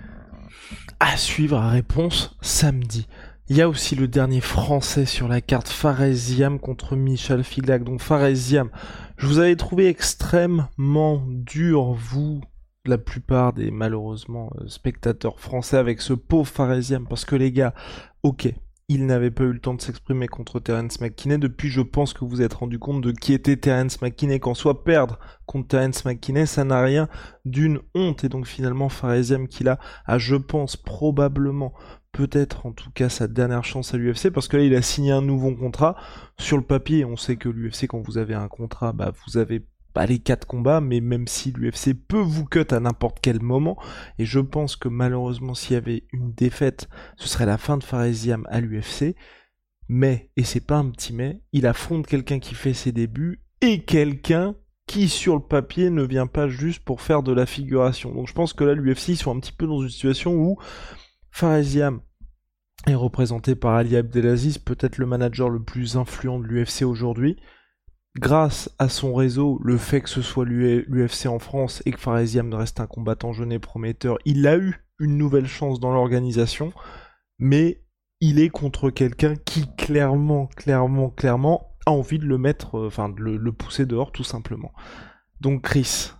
[1.00, 3.06] À suivre à réponse samedi.
[3.48, 7.82] Il y a aussi le dernier français sur la carte, Faresiam contre Michel Figlac.
[7.82, 8.70] Donc Faresiam,
[9.16, 12.40] je vous avais trouvé extrêmement dur, vous,
[12.84, 17.74] la plupart des malheureusement euh, spectateurs français avec ce pauvre Faresiam, parce que les gars,
[18.22, 18.52] ok,
[18.92, 21.38] il n'avait pas eu le temps de s'exprimer contre Terence McKinney.
[21.38, 24.38] Depuis, je pense que vous êtes rendu compte de qui était Terence McKinney.
[24.38, 27.08] Qu'en soit perdre contre Terence McKinney, ça n'a rien
[27.44, 28.24] d'une honte.
[28.24, 31.72] Et donc finalement, Faresiam qui a, a, je pense, probablement,
[32.12, 35.12] peut-être en tout cas sa dernière chance à l'UFC, parce que là, il a signé
[35.12, 35.96] un nouveau contrat.
[36.38, 39.64] Sur le papier, on sait que l'UFC, quand vous avez un contrat, bah, vous avez
[39.92, 43.76] pas les quatre combats, mais même si l'UFC peut vous cut à n'importe quel moment,
[44.18, 47.84] et je pense que malheureusement s'il y avait une défaite, ce serait la fin de
[47.84, 49.14] Faresiam à l'UFC,
[49.88, 53.84] mais, et c'est pas un petit mais, il affronte quelqu'un qui fait ses débuts, et
[53.84, 58.12] quelqu'un qui sur le papier ne vient pas juste pour faire de la figuration.
[58.12, 60.58] Donc je pense que là l'UFC ils sont un petit peu dans une situation où
[61.30, 62.00] Faresiam
[62.86, 67.36] est représenté par Ali Abdelaziz, peut-être le manager le plus influent de l'UFC aujourd'hui,
[68.18, 72.52] grâce à son réseau, le fait que ce soit l'UFC en France et que Faresiam
[72.52, 76.72] reste un combattant jeune et prometteur, il a eu une nouvelle chance dans l'organisation,
[77.38, 77.82] mais
[78.20, 83.08] il est contre quelqu'un qui clairement, clairement, clairement a envie de le mettre, euh, enfin
[83.08, 84.72] de le pousser dehors tout simplement.
[85.40, 86.12] Donc Chris,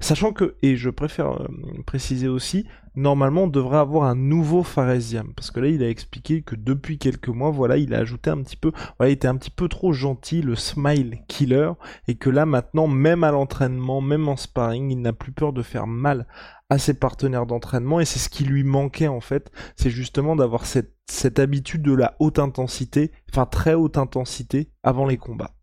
[0.00, 1.48] Sachant que, et je préfère euh,
[1.84, 6.40] préciser aussi, normalement on devrait avoir un nouveau Faresiam, parce que là il a expliqué
[6.40, 9.36] que depuis quelques mois, voilà, il a ajouté un petit peu, voilà, il était un
[9.36, 11.72] petit peu trop gentil, le smile killer,
[12.08, 15.62] et que là maintenant, même à l'entraînement, même en sparring, il n'a plus peur de
[15.62, 16.26] faire mal
[16.70, 20.64] à ses partenaires d'entraînement, et c'est ce qui lui manquait en fait, c'est justement d'avoir
[20.64, 25.54] cette, cette habitude de la haute intensité, enfin très haute intensité, avant les combats.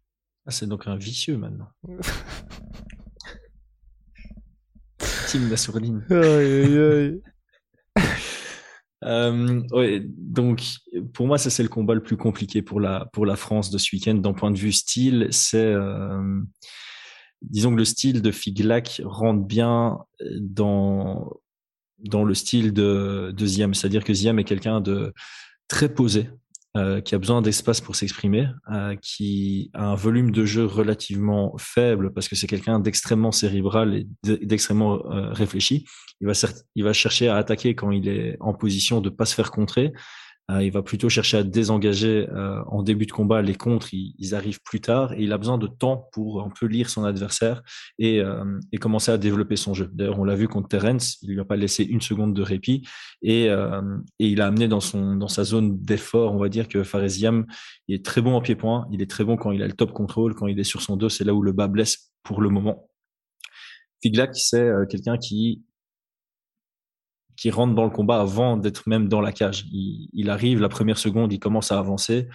[0.46, 1.70] Ah, c'est donc un vicieux maintenant.
[5.28, 6.06] Team Nassourdine.
[6.10, 7.22] Aïe, aïe, aïe.
[9.04, 10.64] Euh, ouais, donc
[11.14, 13.78] pour moi, ça c'est le combat le plus compliqué pour la pour la France de
[13.78, 14.16] ce week-end.
[14.16, 16.42] D'un point de vue style, c'est euh,
[17.42, 20.00] disons que le style de Figlac rentre bien
[20.40, 21.32] dans
[22.00, 25.14] dans le style de, de Ziam, c'est-à-dire que Ziam est quelqu'un de
[25.68, 26.30] très posé,
[26.76, 31.56] euh, qui a besoin d'espace pour s'exprimer, euh, qui a un volume de jeu relativement
[31.58, 34.08] faible parce que c'est quelqu'un d'extrêmement cérébral et
[34.46, 35.86] d'extrêmement euh, réfléchi.
[36.20, 36.34] Il va,
[36.76, 39.94] il va chercher à attaquer quand il est en position de pas se faire contrer
[40.50, 43.42] il va plutôt chercher à désengager euh, en début de combat.
[43.42, 46.68] Les contres, ils, arrivent plus tard et il a besoin de temps pour un peu
[46.68, 47.64] lire son adversaire
[48.00, 49.90] et, euh, et commencer à développer son jeu.
[49.94, 52.88] D'ailleurs, on l'a vu contre Terence, il lui a pas laissé une seconde de répit
[53.22, 56.84] et, et il a amené dans, son, dans sa zone d'effort, on va dire que
[56.84, 57.46] Faresiam,
[57.88, 59.92] il est très bon en pied-point, il est très bon quand il a le top
[59.92, 62.50] contrôle, quand il est sur son dos, c'est là où le bas blesse pour le
[62.50, 62.90] moment.
[64.02, 65.64] Figlac, c'est quelqu'un qui
[67.38, 69.66] qui rentre dans le combat avant d'être même dans la cage.
[69.72, 72.28] Il, arrive, la première seconde, il commence à avancer.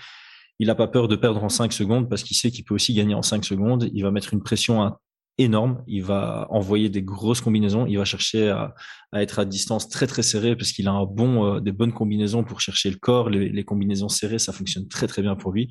[0.61, 2.95] Il n'a pas peur de perdre en 5 secondes parce qu'il sait qu'il peut aussi
[2.95, 3.91] gagner en 5 secondes.
[3.93, 4.93] Il va mettre une pression
[5.39, 5.83] énorme.
[5.89, 7.85] Il va envoyer des grosses combinaisons.
[7.87, 8.75] Il va chercher à,
[9.15, 12.45] être à distance très très serrée parce qu'il a un bon, euh, des bonnes combinaisons
[12.45, 13.29] pour chercher le corps.
[13.29, 15.69] Les, combinaisons serrées, ça fonctionne très très bien pour lui.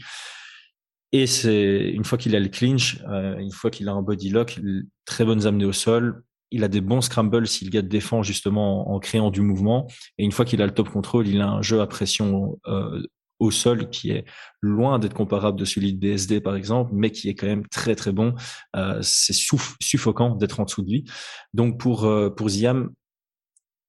[1.13, 4.29] Et c'est une fois qu'il a le clinch, euh, une fois qu'il a un body
[4.29, 4.59] lock,
[5.05, 8.99] très bonnes amenées au sol, il a des bons scrambles s'il gars défend justement en,
[8.99, 9.87] créant du mouvement.
[10.17, 13.01] Et une fois qu'il a le top control, il a un jeu à pression euh,
[13.39, 14.25] au sol qui est
[14.61, 17.95] loin d'être comparable de celui de BSD par exemple, mais qui est quand même très
[17.95, 18.35] très bon.
[18.75, 21.05] Euh, c'est suffocant d'être en dessous de lui.
[21.53, 22.91] Donc pour euh, pour Ziam,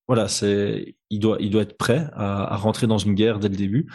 [0.08, 3.48] voilà, c'est il doit il doit être prêt à, à rentrer dans une guerre dès
[3.48, 3.88] le début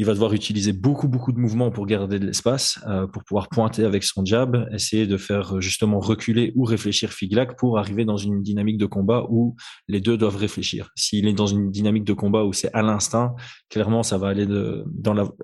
[0.00, 3.50] il va devoir utiliser beaucoup, beaucoup de mouvements pour garder de l'espace, euh, pour pouvoir
[3.50, 8.06] pointer avec son jab, essayer de faire euh, justement reculer ou réfléchir Figlac pour arriver
[8.06, 9.56] dans une dynamique de combat où
[9.88, 10.88] les deux doivent réfléchir.
[10.96, 13.34] S'il est dans une dynamique de combat où c'est à l'instinct,
[13.68, 14.46] clairement, ça va aller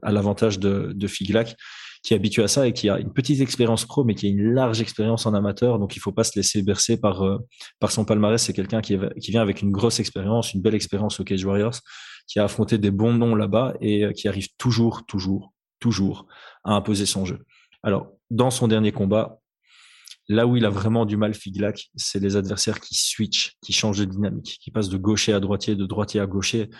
[0.03, 1.55] à l'avantage de, de Figlac
[2.03, 4.31] qui est habitué à ça et qui a une petite expérience pro, mais qui a
[4.31, 5.79] une large expérience en amateur.
[5.79, 7.37] Donc, il faut pas se laisser bercer par, euh,
[7.91, 8.43] son palmarès.
[8.43, 11.81] C'est quelqu'un qui, qui vient avec une grosse expérience, une belle expérience au Cage Warriors
[12.27, 16.27] qui a affronté des bons noms là-bas et euh, qui arrive toujours, toujours, toujours
[16.65, 17.45] à imposer son jeu.
[17.83, 19.41] Alors, dans son dernier combat,
[20.29, 24.01] là où il a vraiment du mal, Figlac, c'est les adversaires qui switchent, qui changent
[24.01, 26.71] de dynamique, qui passent de gaucher à droitier, de droitier à gaucher,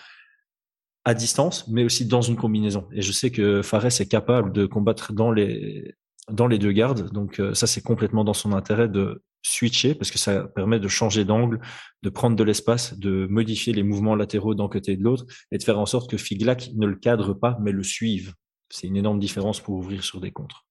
[1.05, 2.87] à distance, mais aussi dans une combinaison.
[2.91, 5.95] Et je sais que Fares est capable de combattre dans les,
[6.29, 7.11] dans les deux gardes.
[7.13, 10.87] Donc euh, ça, c'est complètement dans son intérêt de switcher parce que ça permet de
[10.87, 11.59] changer d'angle,
[12.03, 15.57] de prendre de l'espace, de modifier les mouvements latéraux d'un côté et de l'autre et
[15.57, 18.33] de faire en sorte que Figlac ne le cadre pas mais le suive.
[18.69, 20.65] C'est une énorme différence pour ouvrir sur des contres.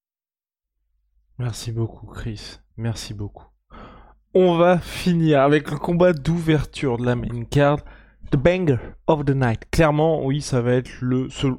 [1.39, 3.47] Merci beaucoup Chris, merci beaucoup.
[4.35, 7.79] On va finir avec le combat d'ouverture de la main card,
[8.31, 9.62] The Banger of the Night.
[9.71, 11.55] Clairement, oui, ça va être le seul...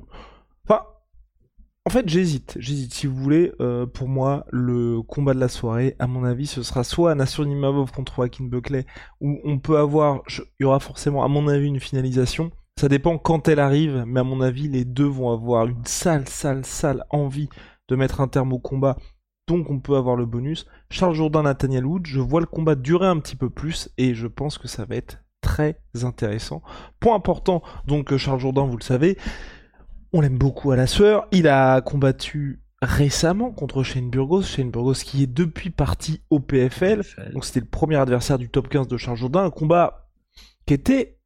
[1.87, 2.57] En fait, j'hésite.
[2.59, 2.93] J'hésite.
[2.93, 6.61] Si vous voulez, euh, pour moi, le combat de la soirée, à mon avis, ce
[6.61, 8.85] sera soit Nasur Nimavov contre Joaquin Buckley,
[9.21, 12.51] où on peut avoir, il y aura forcément, à mon avis, une finalisation.
[12.77, 16.27] Ça dépend quand elle arrive, mais à mon avis, les deux vont avoir une sale,
[16.27, 17.47] sale, sale envie
[17.87, 18.97] de mettre un terme au combat.
[19.47, 20.67] Donc on peut avoir le bonus.
[20.89, 24.27] Charles Jourdain, Nathaniel Wood, je vois le combat durer un petit peu plus et je
[24.27, 26.61] pense que ça va être très intéressant.
[26.99, 29.17] Point important, donc Charles Jourdain, vous le savez,
[30.13, 31.27] on l'aime beaucoup à la sueur.
[31.31, 34.43] Il a combattu récemment contre Shane Burgos.
[34.43, 37.03] Shane Burgos qui est depuis parti au PFL.
[37.33, 39.43] Donc c'était le premier adversaire du top 15 de Charles Jourdain.
[39.43, 40.09] Un combat
[40.65, 41.17] qui était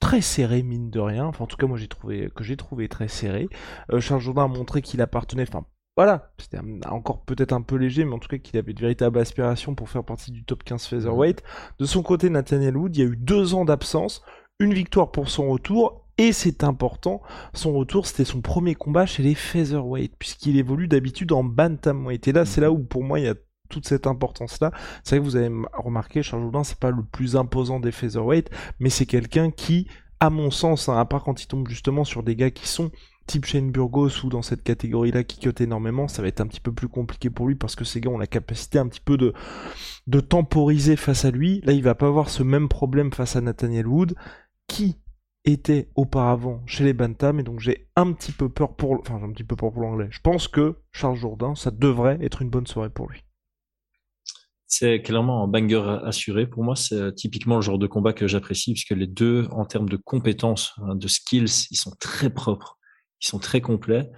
[0.00, 1.26] très serré mine de rien.
[1.26, 3.48] Enfin en tout cas moi j'ai trouvé que j'ai trouvé très serré.
[3.92, 5.44] Euh, Charles Jourdain a montré qu'il appartenait.
[5.48, 5.64] Enfin
[5.96, 9.18] voilà, c'était encore peut-être un peu léger, mais en tout cas qu'il avait de véritables
[9.18, 11.42] aspirations pour faire partie du top 15 featherweight.
[11.78, 14.22] De son côté, Nathaniel Wood, il y a eu deux ans d'absence,
[14.58, 17.22] une victoire pour son retour et c'est important,
[17.54, 22.28] son retour, c'était son premier combat chez les featherweight, puisqu'il évolue d'habitude en bantamweight.
[22.28, 23.34] Et là, c'est là où pour moi il y a
[23.68, 24.70] toute cette importance-là.
[25.02, 28.50] C'est vrai que vous avez remarqué, Charles Jourdain, c'est pas le plus imposant des featherweight,
[28.78, 29.88] mais c'est quelqu'un qui,
[30.20, 32.90] à mon sens, hein, à part quand il tombe justement sur des gars qui sont
[33.26, 36.60] type Shane Burgos ou dans cette catégorie-là qui cote énormément, ça va être un petit
[36.60, 39.16] peu plus compliqué pour lui parce que ces gars ont la capacité un petit peu
[39.16, 39.32] de,
[40.06, 41.60] de temporiser face à lui.
[41.64, 44.14] Là, il va pas avoir ce même problème face à Nathaniel Wood
[44.66, 44.98] qui
[45.44, 49.32] était auparavant chez les Bantam et donc j'ai un petit peu peur pour enfin un
[49.32, 50.08] petit peu peur pour l'anglais.
[50.10, 53.24] Je pense que Charles Jourdain, ça devrait être une bonne soirée pour lui.
[54.66, 56.46] C'est clairement un banger assuré.
[56.46, 59.88] Pour moi, c'est typiquement le genre de combat que j'apprécie puisque les deux, en termes
[59.88, 62.78] de compétences, hein, de skills, ils sont très propres,
[63.20, 64.10] ils sont très complets.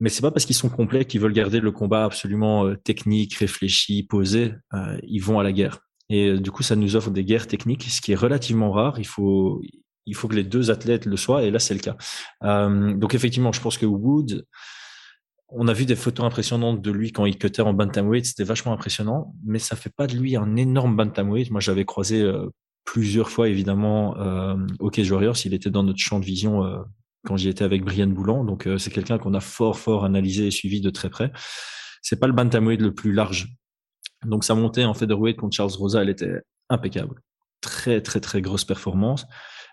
[0.00, 3.34] Mais c'est pas parce qu'ils sont complets qu'ils veulent garder le combat absolument euh, technique,
[3.34, 4.52] réfléchi, posé.
[4.74, 5.78] Euh, ils vont à la guerre
[6.10, 8.98] Et du coup, ça nous offre des guerres techniques, ce qui est relativement rare.
[8.98, 9.62] Il faut,
[10.06, 11.96] il faut que les deux athlètes le soient, et là, c'est le cas.
[12.44, 14.44] Euh, donc, effectivement, je pense que Wood,
[15.54, 18.72] on a vu des photos impressionnantes de lui quand il cutait en bantamweight, c'était vachement
[18.72, 21.50] impressionnant, mais ça fait pas de lui un énorme bantamweight.
[21.50, 22.48] Moi, j'avais croisé euh,
[22.84, 26.78] plusieurs fois, évidemment, euh, OK Warriors, il était dans notre champ de vision euh,
[27.26, 30.50] quand j'y étais avec Brian Boulan, donc c'est quelqu'un qu'on a fort, fort analysé et
[30.50, 31.30] suivi de très près.
[32.00, 33.54] C'est pas le bantamweight le plus large.
[34.24, 37.20] Donc, sa montée en featherweight contre Charles Rosa, elle était impeccable.
[37.60, 39.24] Très, très, très grosse performance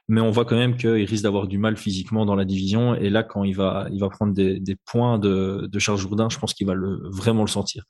[0.10, 2.96] mais on voit quand même qu'il risque d'avoir du mal physiquement dans la division.
[2.96, 6.30] Et là, quand il va, il va prendre des, des points de, de Charles Jourdain,
[6.30, 7.84] je pense qu'il va le, vraiment le sentir.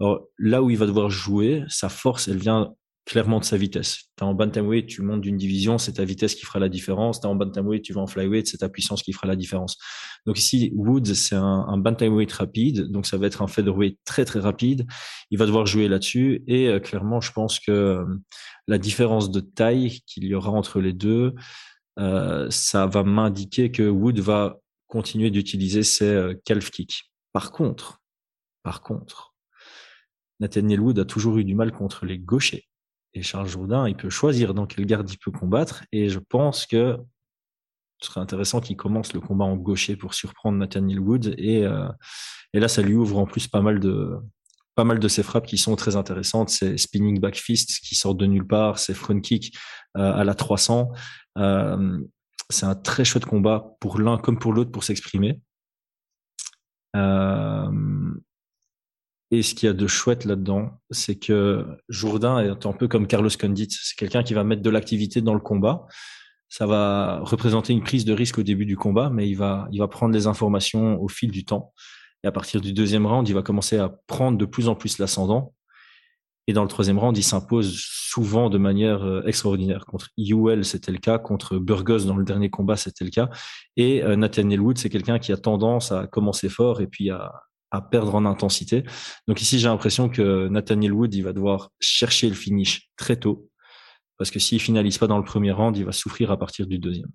[0.00, 2.72] Alors, là où il va devoir jouer, sa force, elle vient
[3.04, 4.04] clairement de sa vitesse.
[4.16, 7.20] T'es en bantamweight, tu montes d'une division, c'est ta vitesse qui fera la différence.
[7.20, 9.78] T'es en bantamweight, tu vas en flyweight, c'est ta puissance qui fera la différence.
[10.26, 14.24] Donc ici, Woods, c'est un, un bantamweight rapide, donc ça va être un featherweight très
[14.24, 14.86] très rapide.
[15.30, 18.04] Il va devoir jouer là-dessus et euh, clairement, je pense que euh,
[18.66, 21.34] la différence de taille qu'il y aura entre les deux,
[21.98, 27.10] euh, ça va m'indiquer que Wood va continuer d'utiliser ses euh, calf kicks.
[27.32, 28.00] Par contre,
[28.62, 29.34] par contre,
[30.40, 32.66] Nathaniel Wood a toujours eu du mal contre les gauchers.
[33.14, 35.84] Et Charles Jourdain, il peut choisir dans quelle garde il peut combattre.
[35.92, 36.98] Et je pense que
[38.00, 41.34] ce serait intéressant qu'il commence le combat en gaucher pour surprendre Nathaniel Wood.
[41.38, 41.88] Et, euh,
[42.52, 44.18] et là, ça lui ouvre en plus pas mal de,
[44.74, 46.50] pas mal de ses frappes qui sont très intéressantes.
[46.50, 49.56] C'est spinning back fist qui sort de nulle part, c'est front kick
[49.96, 50.90] euh, à la 300.
[51.38, 52.00] Euh,
[52.50, 55.40] c'est un très chouette combat pour l'un comme pour l'autre pour s'exprimer.
[59.34, 63.08] Et ce qu'il y a de chouette là-dedans, c'est que Jourdain est un peu comme
[63.08, 63.66] Carlos Condit.
[63.68, 65.86] C'est quelqu'un qui va mettre de l'activité dans le combat.
[66.48, 69.80] Ça va représenter une prise de risque au début du combat, mais il va, il
[69.80, 71.72] va prendre les informations au fil du temps.
[72.22, 74.98] Et à partir du deuxième round, il va commencer à prendre de plus en plus
[74.98, 75.52] l'ascendant.
[76.46, 79.84] Et dans le troisième round, il s'impose souvent de manière euh, extraordinaire.
[79.84, 81.18] Contre UL, c'était le cas.
[81.18, 83.30] Contre Burgos, dans le dernier combat, c'était le cas.
[83.76, 87.32] Et euh, Nathaniel Wood, c'est quelqu'un qui a tendance à commencer fort et puis à,
[87.80, 88.84] perdre en intensité.
[89.28, 93.48] Donc ici, j'ai l'impression que Nathaniel Wood, il va devoir chercher le finish très tôt.
[94.18, 96.78] Parce que s'il finalise pas dans le premier round, il va souffrir à partir du
[96.78, 97.10] deuxième.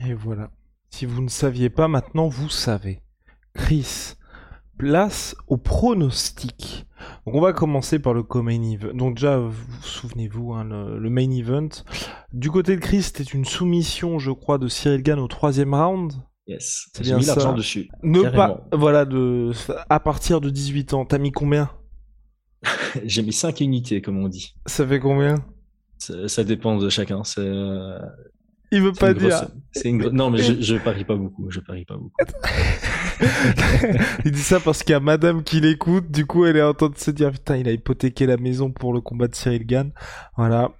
[0.00, 0.50] Et voilà.
[0.90, 3.02] Si vous ne saviez pas, maintenant vous savez.
[3.54, 4.14] Chris,
[4.78, 6.86] place au pronostic.
[7.26, 8.94] Donc on va commencer par le co-main event.
[8.94, 11.68] Donc déjà, vous souvenez-vous, hein, le, le, main event.
[12.32, 16.12] Du côté de Chris, c'était une soumission, je crois, de Cyril Gann au troisième round.
[16.46, 17.88] Yes, j'ai mis l'argent dessus.
[18.02, 19.50] Ne pas, voilà, de,
[19.88, 21.70] à partir de 18 ans, t'as mis combien?
[23.04, 24.54] J'ai mis 5 unités, comme on dit.
[24.64, 25.36] Ça fait combien?
[25.98, 27.22] Ça, ça, dépend de chacun.
[27.24, 27.98] C'est euh,
[28.70, 29.28] il veut pas dire.
[29.28, 29.84] Grosse...
[29.84, 30.08] Une...
[30.08, 31.50] Non, mais je, je parie pas beaucoup.
[31.50, 32.16] Je parie pas beaucoup.
[34.24, 36.10] il dit ça parce qu'il y a madame qui l'écoute.
[36.10, 38.70] Du coup, elle est en train de se dire Putain, il a hypothéqué la maison
[38.70, 39.92] pour le combat de Cyril Gann.
[40.36, 40.72] Voilà.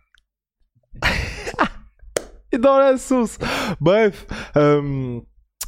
[2.52, 3.38] Et dans la sauce.
[3.80, 4.26] Bref.
[4.56, 5.20] Euh...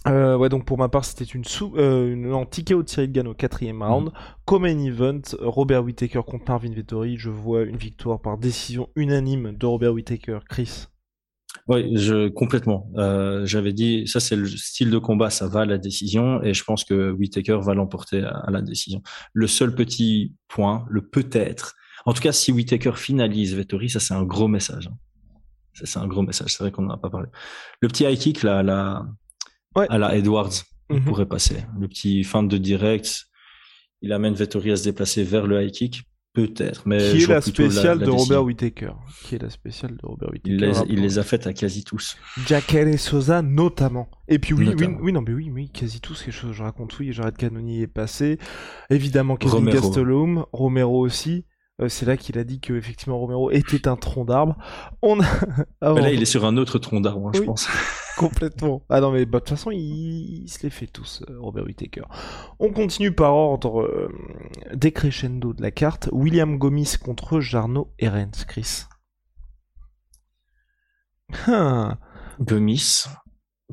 [0.09, 3.29] Euh, ouais, donc pour ma part, c'était une sous, euh, une antique au Cyril Gann
[3.29, 4.09] au quatrième round.
[4.09, 4.13] Mmh.
[4.45, 7.17] Comme un event, Robert Whittaker contre Marvin Vettori.
[7.19, 10.41] Je vois une victoire par décision unanime de Robert Whittaker.
[10.49, 10.87] Chris.
[11.67, 12.91] Oui, je complètement.
[12.97, 16.55] Euh, J'avais dit, ça c'est le style de combat, ça va à la décision, et
[16.55, 19.03] je pense que Whitaker va l'emporter à, à, la décision.
[19.33, 21.75] Le seul petit point, le peut-être.
[22.07, 24.89] En tout cas, si Whitaker finalise Vettori, ça c'est un gros message.
[24.89, 24.97] Hein.
[25.75, 26.55] Ça c'est un gros message.
[26.55, 27.29] C'est vrai qu'on n'en a pas parlé.
[27.81, 29.07] Le petit high kick là, la,
[29.79, 29.87] ouais.
[29.89, 30.51] à la Edwards,
[30.91, 31.05] mm -hmm.
[31.05, 31.57] pourrait passer.
[31.81, 33.27] Le petit fin de direct,
[34.03, 36.03] il amène Vettori à se déplacer vers le high kick.
[36.35, 38.93] Peut-être, mais qui est la spéciale la, la de Robert Whittaker?
[39.25, 41.83] Qui est la spéciale de Robert Whittaker Il les, il les a faites à quasi
[41.83, 42.17] tous.
[42.47, 44.09] Jacare Sosa notamment.
[44.29, 44.99] Et puis oui, notamment.
[44.99, 46.23] oui, oui, non, mais oui, oui, quasi tous.
[46.23, 47.13] Quelque chose, je raconte oui.
[47.13, 48.39] J'arrête Canoni est passé.
[48.89, 49.81] Évidemment, Kevin Romero.
[49.81, 51.45] Gastelum, Romero aussi.
[51.81, 54.57] Euh, c'est là qu'il a dit que effectivement Romero était un tronc d'arbre.
[55.03, 55.25] On a...
[55.81, 57.41] ah, là, il est sur un autre tronc d'arbre, hein, oui.
[57.41, 57.69] je pense.
[58.19, 58.83] Complètement.
[58.89, 61.65] Ah non, mais bah, de toute façon, il, il, se les fait tous, euh, Robert
[61.65, 62.03] Whittaker.
[62.59, 64.09] On continue par ordre euh,
[64.75, 66.09] décrescendo de la carte.
[66.13, 68.85] William Gomis contre Jarno Erens, Chris.
[71.47, 71.99] Hein.
[72.41, 73.05] Gomis,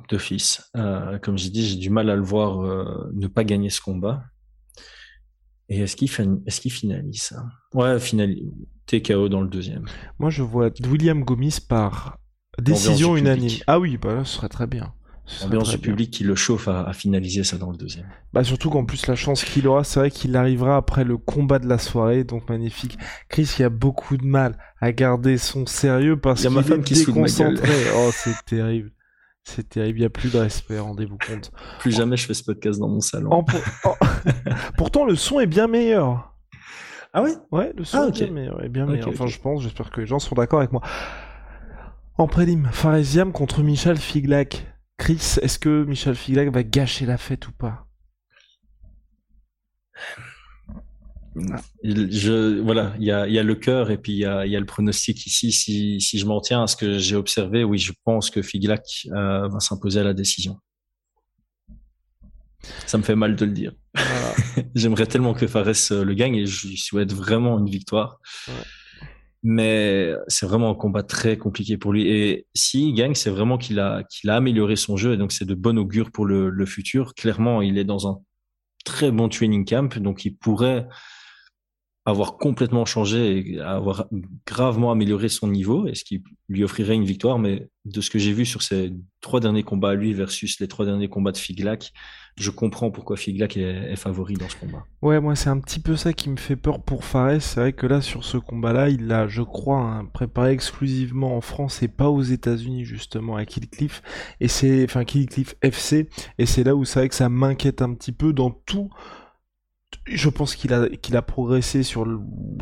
[0.10, 0.69] d'office.
[0.75, 3.81] Euh, comme j'ai dit, j'ai du mal à le voir euh, ne pas gagner ce
[3.81, 4.23] combat.
[5.69, 8.52] Et est-ce qu'il est qu finalise ça Ouais, finalise.
[8.85, 9.85] TKO dans le deuxième.
[10.19, 12.19] Moi, je vois William Gomis par
[12.62, 13.60] décision unanime.
[13.67, 14.93] Ah oui, bah là, ce serait très bien.
[15.41, 18.06] L'ambiance du public qui le chauffe à, à, finaliser ça dans le deuxième.
[18.31, 21.58] Bah surtout qu'en plus la chance qu'il aura, c'est vrai qu'il arrivera après le combat
[21.58, 22.99] de la soirée, donc magnifique.
[23.27, 27.73] Chris qui a beaucoup de mal à garder son sérieux parce qu'il est qui déconcentré.
[27.95, 28.91] oh c'est terrible.
[29.43, 31.51] C'est terrible, il n'y a plus de respect, rendez-vous compte.
[31.79, 33.31] Plus jamais je fais ce podcast dans mon salon.
[33.31, 33.45] En,
[33.83, 33.95] en...
[34.77, 36.35] Pourtant, le son est bien meilleur.
[37.13, 38.63] Ah ouais Ouais, le son Ah, est bien meilleur.
[38.63, 39.08] est bien meilleur.
[39.08, 40.81] Enfin, je pense, j'espère que les gens seront d'accord avec moi.
[42.18, 44.66] En prélim, Faresiam contre Michel Figlac.
[44.98, 47.88] Chris, est-ce que Michel Figlac va gâcher la fête ou pas?
[51.84, 54.26] Il- Je, voilà, il y a, il y a le cœur et puis il y
[54.26, 55.52] a, il y a le pronostic ici.
[55.52, 59.08] Si, si je m'en tiens à ce que j'ai observé, oui, je pense que Figlac
[59.08, 60.58] euh, va s'imposer à la décision.
[62.88, 63.74] Ça me fait mal de le dire.
[64.76, 68.20] J'aimerais tellement que Fares euh, le gagne et je lui souhaite vraiment une victoire.
[68.48, 68.54] Ouais.
[69.48, 72.10] Mais c'est vraiment un combat très compliqué pour lui.
[72.10, 75.46] Et s'il gagne, c'est vraiment qu'il a, qu'il a amélioré son jeu et donc c'est
[75.46, 77.13] de bon augure pour le, le futur.
[77.13, 78.17] Clairement, il est dans un
[78.85, 80.87] très bon training camp, donc il pourrait
[82.06, 84.08] avoir complètement changé et avoir
[84.45, 87.39] gravement amélioré son niveau, et ce qui lui offrirait une victoire.
[87.39, 90.85] Mais de ce que j'ai vu sur ses trois derniers combats lui versus les trois
[90.85, 91.93] derniers combats de Figlac,
[92.37, 94.85] je comprends pourquoi Figlac est, favori dans ce combat.
[95.01, 97.41] Ouais, moi c'est un petit peu ça qui me fait peur pour Fares.
[97.41, 101.81] C'est vrai que là, sur ce combat-là, il l'a, je crois, préparé exclusivement en France
[101.81, 104.03] et pas aux États-Unis justement à Killcliff.
[104.41, 106.10] Et c'est, enfin Killcliff FC.
[106.37, 108.91] Et c'est là où c'est vrai que ça m'inquiète un petit peu dans tout.
[110.06, 112.06] Je pense qu'il a, progressé sur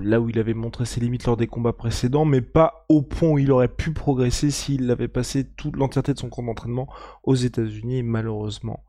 [0.01, 3.29] là où il avait montré ses limites lors des combats précédents, mais pas au point
[3.29, 6.87] où il aurait pu progresser s'il avait passé toute l'entièreté de son camp d'entraînement
[7.23, 8.03] aux États-Unis.
[8.03, 8.83] Malheureusement,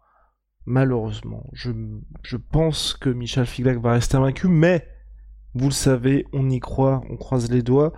[0.67, 1.71] malheureusement, je,
[2.37, 4.87] pense que Michel Figlac va rester invaincu, mais
[5.55, 7.93] vous le savez, on y croit, on croise les doigts.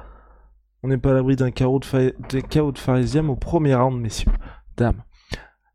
[0.83, 2.63] On n'est pas à l'abri d'un chaos de, fa...
[3.23, 4.33] au premier round, messieurs,
[4.77, 5.03] dames.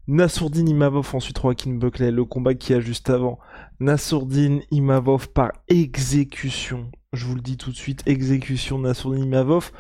[0.07, 3.39] Nassourdine Imavov, ensuite Joaquin Buckley, le combat qui a juste avant.
[3.79, 6.91] Nassourdine Imavov par exécution.
[7.13, 9.71] Je vous le dis tout de suite, exécution de Nassourdine Imavov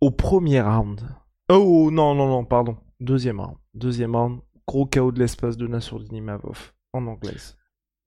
[0.00, 1.00] au premier round.
[1.48, 2.76] Oh non, non, non, pardon.
[3.00, 3.56] Deuxième round.
[3.74, 4.40] Deuxième round.
[4.66, 7.56] Gros chaos de l'espace de Nassourdine Imavov en anglaise.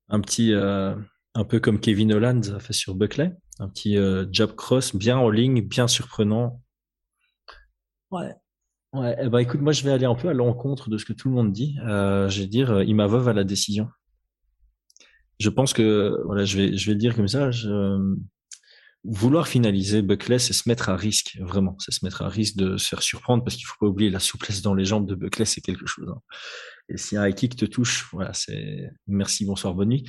[0.09, 0.95] Un petit, euh,
[1.35, 5.17] un peu comme Kevin Holland a fait sur Buckley, un petit euh, jab cross bien
[5.17, 6.61] en ligne, bien surprenant.
[8.11, 8.35] Ouais.
[8.93, 11.13] Ouais, eh ben, écoute, moi je vais aller un peu à l'encontre de ce que
[11.13, 11.77] tout le monde dit.
[11.85, 13.89] Euh, je vais dire euh, Imavov à la décision.
[15.39, 17.49] Je pense que, voilà, je vais, je vais dire comme ça.
[17.49, 18.15] Je,
[19.03, 21.75] vouloir finaliser Buckley, c'est se mettre à risque, vraiment.
[21.79, 24.19] C'est se mettre à risque de se faire surprendre parce qu'il faut pas oublier la
[24.19, 26.07] souplesse dans les jambes de Buckley, c'est quelque chose.
[26.09, 26.21] hein.
[26.87, 30.05] Et si un high kick te touche, voilà, c'est merci, bonsoir, bonne nuit.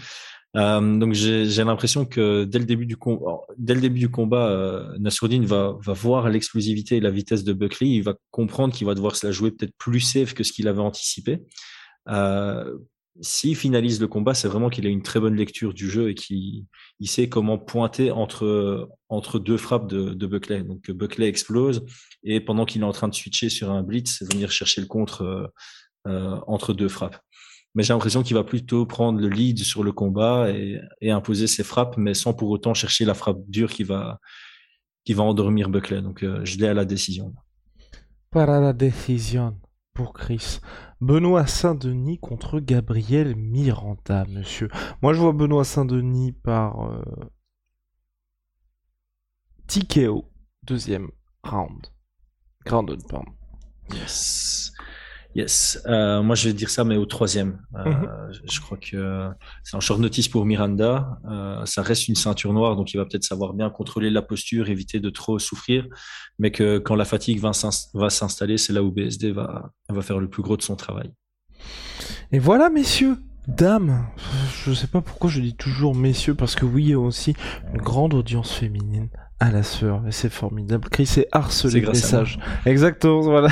[0.56, 4.48] Euh, donc j'ai l'impression que dès le début du combat, dès le début du combat,
[4.50, 7.88] euh, Nasruddin va va voir l'explosivité et la vitesse de Buckley.
[7.88, 10.68] Il va comprendre qu'il va devoir se la jouer peut-être plus safe que ce qu'il
[10.68, 11.42] avait anticipé.
[12.08, 12.78] Euh,
[13.20, 16.14] S'il finalise le combat, c'est vraiment qu'il a une très bonne lecture du jeu et
[16.14, 16.66] qu'il
[17.00, 20.64] il sait comment pointer entre entre deux frappes de, de Buckley.
[20.64, 21.84] Donc Buckley explose
[22.24, 25.22] et pendant qu'il est en train de switcher sur un blitz, venir chercher le contre
[25.22, 25.46] euh,
[26.08, 27.18] euh, entre deux frappes.
[27.74, 31.46] Mais j'ai l'impression qu'il va plutôt prendre le lead sur le combat et, et imposer
[31.46, 34.20] ses frappes, mais sans pour autant chercher la frappe dure qui va
[35.04, 36.02] qui va endormir Buckley.
[36.02, 37.34] Donc euh, je l'ai à la décision.
[38.30, 39.60] Para la décision
[39.92, 40.60] pour Chris.
[41.00, 44.68] Benoît Saint-Denis contre Gabriel Miranda, monsieur.
[45.02, 47.02] Moi, je vois Benoît Saint-Denis par euh,
[49.68, 50.24] TKO,
[50.64, 51.10] deuxième
[51.44, 51.86] round.
[52.66, 53.30] Grounded, pardon.
[53.92, 54.72] Yes.
[55.34, 55.82] Yes.
[55.86, 57.58] Euh, moi, je vais dire ça, mais au troisième.
[57.76, 58.08] Euh, Mhm.
[58.50, 59.28] Je crois que
[59.64, 61.18] c'est un short notice pour Miranda.
[61.30, 64.68] Euh, ça reste une ceinture noire, donc il va peut-être savoir bien contrôler la posture,
[64.68, 65.86] éviter de trop souffrir.
[66.38, 70.02] Mais que quand la fatigue va s'ins- va s'installer, c'est là où BSD va, va
[70.02, 71.10] faire le plus gros de son travail.
[72.32, 73.16] Et voilà, messieurs,
[73.48, 74.06] dames.
[74.64, 77.34] Je sais pas pourquoi je dis toujours messieurs, parce que oui, il y a aussi
[77.72, 79.08] une grande audience féminine
[79.40, 80.88] à la sœur, et c'est formidable.
[80.90, 82.38] Chris est harcelé de messages.
[82.66, 83.48] Exactement, voilà.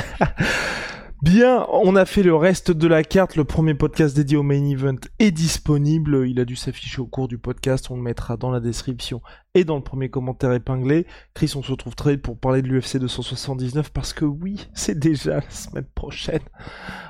[1.23, 3.37] Bien, on a fait le reste de la carte.
[3.37, 6.27] Le premier podcast dédié au main event est disponible.
[6.27, 7.93] Il a dû s'afficher au cours du podcast.
[7.93, 9.23] On le mettra dans la description
[9.55, 11.07] et dans le premier commentaire épinglé.
[11.35, 14.99] Chris, on se retrouve très vite pour parler de l'UFC 279 parce que oui, c'est
[14.99, 16.41] déjà la semaine prochaine.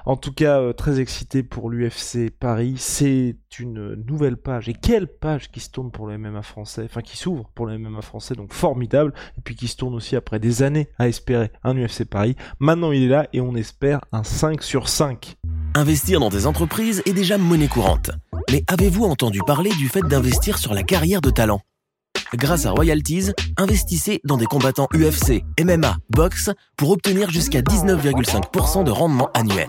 [0.07, 2.75] En tout cas, euh, très excité pour l'UFC Paris.
[2.79, 4.69] C'est une nouvelle page.
[4.69, 7.79] Et quelle page qui se tourne pour le MMA français, enfin qui s'ouvre pour le
[7.79, 9.13] MMA français, donc formidable.
[9.39, 12.35] Et puis qui se tourne aussi après des années à espérer un UFC Paris.
[12.59, 15.37] Maintenant, il est là et on espère un 5 sur 5.
[15.75, 18.11] Investir dans des entreprises est déjà monnaie courante.
[18.51, 21.63] Mais avez-vous entendu parler du fait d'investir sur la carrière de talent?
[22.35, 28.91] Grâce à Royalties, investissez dans des combattants UFC, MMA, boxe pour obtenir jusqu'à 19,5% de
[28.91, 29.69] rendement annuel.